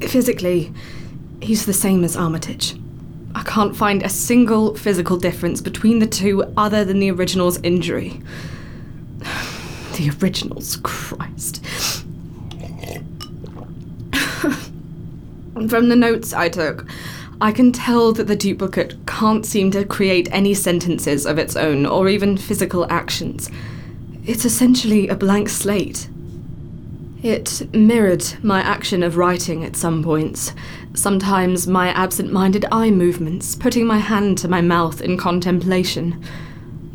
Physically, 0.00 0.72
he's 1.40 1.66
the 1.66 1.72
same 1.72 2.04
as 2.04 2.16
Armitage. 2.16 2.74
I 3.34 3.42
can't 3.42 3.76
find 3.76 4.02
a 4.02 4.08
single 4.08 4.74
physical 4.74 5.16
difference 5.18 5.60
between 5.60 5.98
the 5.98 6.06
two 6.06 6.42
other 6.56 6.84
than 6.84 7.00
the 7.00 7.10
original's 7.10 7.60
injury. 7.62 8.20
The 9.96 10.10
original's, 10.20 10.76
Christ. 10.82 11.64
From 15.70 15.88
the 15.88 15.96
notes 15.96 16.34
I 16.34 16.50
took, 16.50 16.86
I 17.38 17.52
can 17.52 17.70
tell 17.70 18.12
that 18.12 18.28
the 18.28 18.36
duplicate 18.36 19.06
can't 19.06 19.44
seem 19.44 19.70
to 19.72 19.84
create 19.84 20.28
any 20.32 20.54
sentences 20.54 21.26
of 21.26 21.38
its 21.38 21.54
own 21.54 21.84
or 21.84 22.08
even 22.08 22.38
physical 22.38 22.90
actions. 22.90 23.50
It's 24.24 24.46
essentially 24.46 25.08
a 25.08 25.16
blank 25.16 25.50
slate. 25.50 26.08
It 27.22 27.74
mirrored 27.74 28.24
my 28.42 28.60
action 28.60 29.02
of 29.02 29.18
writing 29.18 29.64
at 29.64 29.76
some 29.76 30.02
points, 30.02 30.54
sometimes 30.94 31.66
my 31.66 31.88
absent 31.88 32.32
minded 32.32 32.64
eye 32.72 32.90
movements, 32.90 33.54
putting 33.54 33.86
my 33.86 33.98
hand 33.98 34.38
to 34.38 34.48
my 34.48 34.62
mouth 34.62 35.02
in 35.02 35.18
contemplation, 35.18 36.22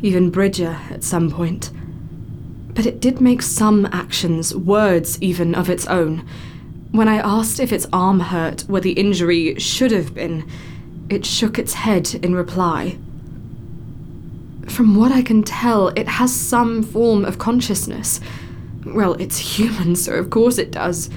even 0.00 0.30
Bridger 0.30 0.80
at 0.90 1.04
some 1.04 1.30
point. 1.30 1.70
But 2.74 2.86
it 2.86 3.00
did 3.00 3.20
make 3.20 3.42
some 3.42 3.86
actions, 3.92 4.56
words 4.56 5.22
even, 5.22 5.54
of 5.54 5.68
its 5.68 5.86
own. 5.86 6.26
When 6.92 7.08
I 7.08 7.16
asked 7.16 7.58
if 7.58 7.72
its 7.72 7.86
arm 7.90 8.20
hurt 8.20 8.62
where 8.68 8.82
the 8.82 8.92
injury 8.92 9.58
should 9.58 9.92
have 9.92 10.12
been, 10.14 10.46
it 11.08 11.24
shook 11.24 11.58
its 11.58 11.72
head 11.72 12.14
in 12.22 12.34
reply. 12.34 12.98
From 14.68 14.94
what 14.94 15.10
I 15.10 15.22
can 15.22 15.42
tell, 15.42 15.88
it 15.88 16.06
has 16.06 16.34
some 16.34 16.82
form 16.82 17.24
of 17.24 17.38
consciousness. 17.38 18.20
Well, 18.84 19.14
it's 19.14 19.38
human, 19.38 19.96
so 20.04 20.12
of 20.14 20.28
course 20.28 20.58
it 20.58 20.70
does. 20.70 21.08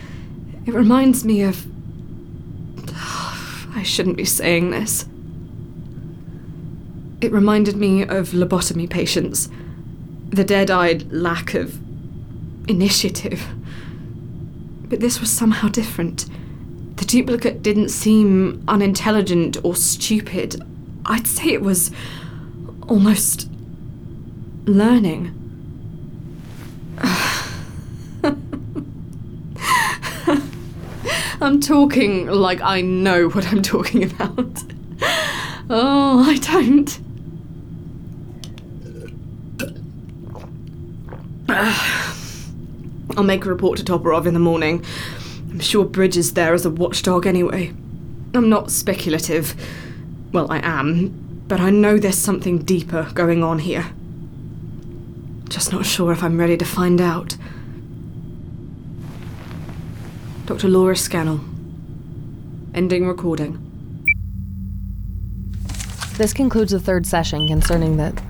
It 0.65 0.73
reminds 0.73 1.25
me 1.25 1.41
of. 1.41 1.67
I 3.75 3.83
shouldn't 3.83 4.15
be 4.15 4.25
saying 4.25 4.71
this. 4.71 5.05
It 7.19 7.33
reminded 7.33 7.75
me 7.75 8.03
of 8.03 8.29
lobotomy 8.29 8.89
patients. 8.89 9.49
The 10.29 10.45
dead 10.45 10.71
eyed 10.71 11.11
lack 11.11 11.53
of 11.53 11.77
initiative. 12.69 13.45
But 14.89 14.99
this 14.99 15.19
was 15.19 15.31
somehow 15.31 15.67
different. 15.67 16.25
The 16.97 17.05
duplicate 17.05 17.61
didn't 17.61 17.89
seem 17.89 18.63
unintelligent 18.67 19.57
or 19.63 19.75
stupid. 19.75 20.61
I'd 21.05 21.27
say 21.27 21.49
it 21.49 21.61
was 21.61 21.91
almost 22.87 23.49
learning. 24.65 25.31
I'm 31.41 31.59
talking 31.59 32.27
like 32.27 32.61
I 32.61 32.81
know 32.81 33.27
what 33.29 33.51
I'm 33.51 33.61
talking 33.61 34.03
about. 34.03 34.63
Oh, 35.69 36.23
I 36.25 36.37
don't. 36.37 36.99
I'll 43.15 43.23
make 43.23 43.45
a 43.45 43.49
report 43.49 43.77
to 43.79 43.83
Toporov 43.83 44.25
in 44.25 44.33
the 44.33 44.39
morning. 44.39 44.83
I'm 45.49 45.59
sure 45.59 45.85
Bridger 45.85 46.19
is 46.19 46.33
there 46.33 46.53
as 46.53 46.65
a 46.65 46.69
watchdog 46.69 47.25
anyway. 47.25 47.73
I'm 48.33 48.49
not 48.49 48.71
speculative. 48.71 49.55
Well, 50.33 50.51
I 50.51 50.59
am, 50.59 51.43
but 51.47 51.61
I 51.61 51.69
know 51.69 51.97
there's 51.97 52.17
something 52.17 52.59
deeper 52.59 53.09
going 53.13 53.43
on 53.43 53.59
here. 53.59 53.93
Just 55.47 55.71
not 55.71 55.85
sure 55.85 56.11
if 56.11 56.23
I'm 56.23 56.37
ready 56.37 56.57
to 56.57 56.65
find 56.65 56.99
out. 56.99 57.37
Dr. 60.45 60.67
Laura 60.67 60.95
Scannell. 60.95 61.39
Ending 62.73 63.07
recording. 63.07 63.61
This 66.17 66.33
concludes 66.33 66.71
the 66.71 66.79
third 66.79 67.05
session 67.05 67.47
concerning 67.47 67.97
the. 67.97 68.21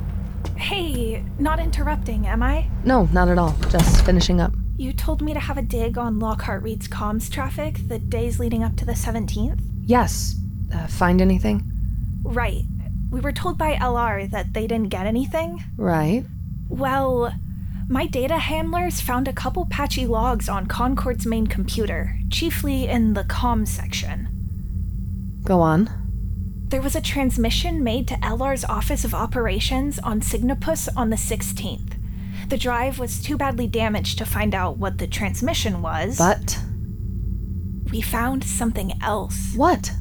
Hey, 0.55 1.23
not 1.39 1.59
interrupting, 1.59 2.27
am 2.27 2.43
I? 2.43 2.67
No, 2.83 3.09
not 3.11 3.27
at 3.29 3.37
all. 3.37 3.55
Just 3.69 4.05
finishing 4.05 4.39
up. 4.39 4.53
You 4.77 4.91
told 4.91 5.21
me 5.21 5.33
to 5.33 5.39
have 5.39 5.57
a 5.57 5.61
dig 5.61 5.97
on 5.97 6.19
Lockhart 6.19 6.61
Reed's 6.61 6.87
comms 6.87 7.31
traffic 7.31 7.87
the 7.87 7.97
days 7.97 8.39
leading 8.39 8.61
up 8.61 8.75
to 8.77 8.85
the 8.85 8.91
17th? 8.91 9.61
Yes. 9.81 10.35
Uh, 10.73 10.87
find 10.87 11.21
anything? 11.21 11.71
Right. 12.23 12.63
We 13.09 13.21
were 13.21 13.31
told 13.31 13.57
by 13.57 13.75
LR 13.75 14.29
that 14.31 14.53
they 14.53 14.67
didn't 14.67 14.89
get 14.89 15.07
anything. 15.07 15.63
Right. 15.77 16.25
Well, 16.67 17.33
my 17.87 18.05
data 18.05 18.37
handlers 18.37 18.99
found 18.99 19.29
a 19.29 19.33
couple 19.33 19.65
patchy 19.67 20.05
logs 20.05 20.49
on 20.49 20.65
Concord's 20.65 21.25
main 21.25 21.47
computer, 21.47 22.17
chiefly 22.29 22.87
in 22.87 23.13
the 23.13 23.23
comms 23.23 23.69
section. 23.69 24.27
Go 25.43 25.61
on. 25.61 25.89
There 26.67 26.81
was 26.81 26.95
a 26.95 27.01
transmission 27.01 27.81
made 27.81 28.09
to 28.09 28.15
LR's 28.15 28.65
Office 28.65 29.05
of 29.05 29.13
Operations 29.13 29.99
on 29.99 30.21
Signapus 30.21 30.89
on 30.97 31.11
the 31.11 31.15
16th. 31.15 31.94
The 32.47 32.57
drive 32.57 32.99
was 32.99 33.21
too 33.21 33.37
badly 33.37 33.67
damaged 33.67 34.17
to 34.19 34.25
find 34.25 34.53
out 34.53 34.77
what 34.77 34.97
the 34.97 35.07
transmission 35.07 35.81
was. 35.81 36.17
But. 36.17 36.59
We 37.91 38.01
found 38.01 38.43
something 38.43 38.93
else. 39.01 39.53
What? 39.55 39.91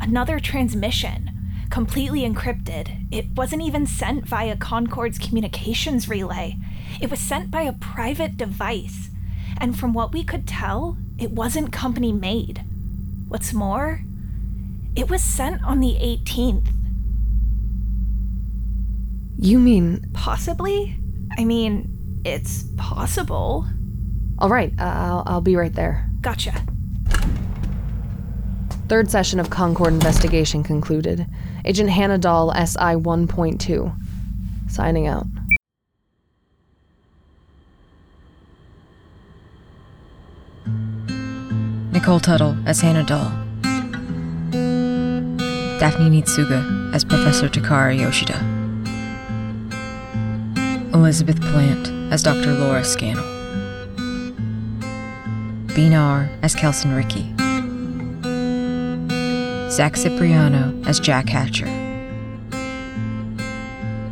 Another 0.00 0.40
transmission. 0.40 1.30
Completely 1.70 2.20
encrypted. 2.20 3.06
It 3.12 3.26
wasn't 3.36 3.62
even 3.62 3.86
sent 3.86 4.26
via 4.26 4.56
Concord's 4.56 5.18
communications 5.18 6.08
relay. 6.08 6.56
It 7.00 7.10
was 7.10 7.20
sent 7.20 7.50
by 7.50 7.62
a 7.62 7.72
private 7.72 8.36
device, 8.36 9.10
and 9.58 9.78
from 9.78 9.92
what 9.92 10.12
we 10.12 10.24
could 10.24 10.46
tell, 10.46 10.96
it 11.18 11.30
wasn't 11.32 11.72
company 11.72 12.12
made. 12.12 12.64
What's 13.28 13.52
more, 13.52 14.02
it 14.96 15.08
was 15.08 15.22
sent 15.22 15.62
on 15.64 15.80
the 15.80 15.96
18th. 16.00 16.68
You 19.36 19.58
mean. 19.58 20.10
Possibly? 20.12 20.96
I 21.36 21.44
mean, 21.44 22.22
it's 22.24 22.64
possible. 22.76 23.66
All 24.38 24.48
right, 24.48 24.72
uh, 24.78 24.84
I'll, 24.84 25.22
I'll 25.26 25.40
be 25.40 25.56
right 25.56 25.72
there. 25.72 26.08
Gotcha. 26.20 26.52
Third 28.88 29.10
session 29.10 29.40
of 29.40 29.50
Concord 29.50 29.94
investigation 29.94 30.62
concluded. 30.62 31.26
Agent 31.64 31.90
Hannah 31.90 32.18
Dahl, 32.18 32.52
SI 32.52 32.94
1.2. 32.96 34.70
Signing 34.70 35.06
out. 35.06 35.26
Nicole 41.92 42.20
Tuttle 42.20 42.56
as 42.66 42.80
Hannah 42.80 43.04
Dahl. 43.04 43.30
Daphne 45.78 46.10
Nitsuga 46.10 46.94
as 46.94 47.04
Professor 47.04 47.48
Takara 47.48 47.98
Yoshida. 47.98 48.53
Elizabeth 50.94 51.40
Plant 51.40 51.88
as 52.12 52.22
Dr. 52.22 52.52
Laura 52.52 52.84
Scannell. 52.84 53.24
B. 55.74 55.88
Narr 55.88 56.30
as 56.42 56.54
Kelson 56.54 56.94
Rickey. 56.94 57.34
Zach 59.70 59.96
Cipriano 59.96 60.72
as 60.86 61.00
Jack 61.00 61.28
Hatcher. 61.28 61.66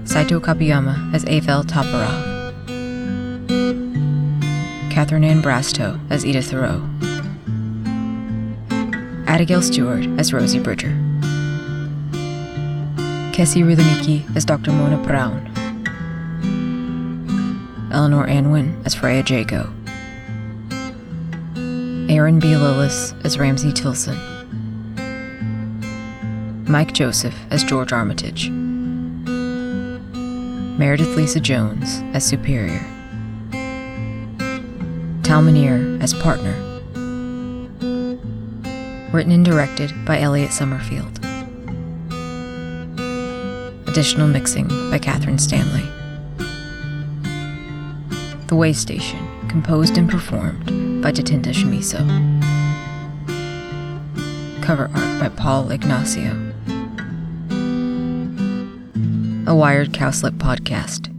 Saito 0.05 0.41
Kabuyama 0.41 1.15
as 1.15 1.25
Avel 1.27 1.63
Toporov. 1.63 2.33
Katherine 4.91 5.23
Anne 5.23 5.41
Brastow 5.41 6.01
as 6.11 6.27
Edith 6.27 6.51
Thoreau. 6.51 6.81
Addigale 9.27 9.63
Stewart 9.63 10.05
as 10.19 10.33
Rosie 10.33 10.59
Bridger. 10.59 10.91
Kessi 13.33 13.63
Riliniki 13.63 14.37
as 14.37 14.45
Dr. 14.45 14.73
Mona 14.73 14.99
Braun. 14.99 15.52
Eleanor 17.93 18.27
Anwen 18.27 18.85
as 18.87 18.95
Freya 18.95 19.23
Jago. 19.23 19.71
Erin 22.09 22.39
B. 22.39 22.49
Lillis 22.49 23.15
as 23.25 23.39
Ramsey 23.39 23.71
Tillson. 23.71 24.17
Mike 26.67 26.93
Joseph 26.95 27.37
as 27.51 27.63
George 27.63 27.93
Armitage. 27.93 28.49
Meredith 30.79 31.15
Lisa 31.17 31.39
Jones 31.39 32.03
as 32.15 32.25
Superior. 32.25 32.81
Tal 35.23 35.47
as 36.03 36.15
Partner. 36.15 36.55
Written 39.13 39.33
and 39.33 39.45
directed 39.45 39.93
by 40.07 40.19
Elliot 40.19 40.53
Somerfield. 40.53 41.19
Additional 43.87 44.29
mixing 44.29 44.69
by 44.91 44.99
Kathryn 44.99 45.39
Stanley. 45.39 46.02
The 48.53 48.59
Waystation, 48.59 49.49
composed 49.49 49.97
and 49.97 50.11
performed 50.11 51.03
by 51.03 51.11
Tatenda 51.11 51.55
Shamiso. 51.55 52.03
Cover 54.63 54.91
art 54.95 55.21
by 55.21 55.31
Paul 55.31 55.71
Ignacio. 55.71 56.33
A 59.47 59.55
Wired 59.57 59.95
Cowslip 59.95 60.37
podcast. 60.37 61.12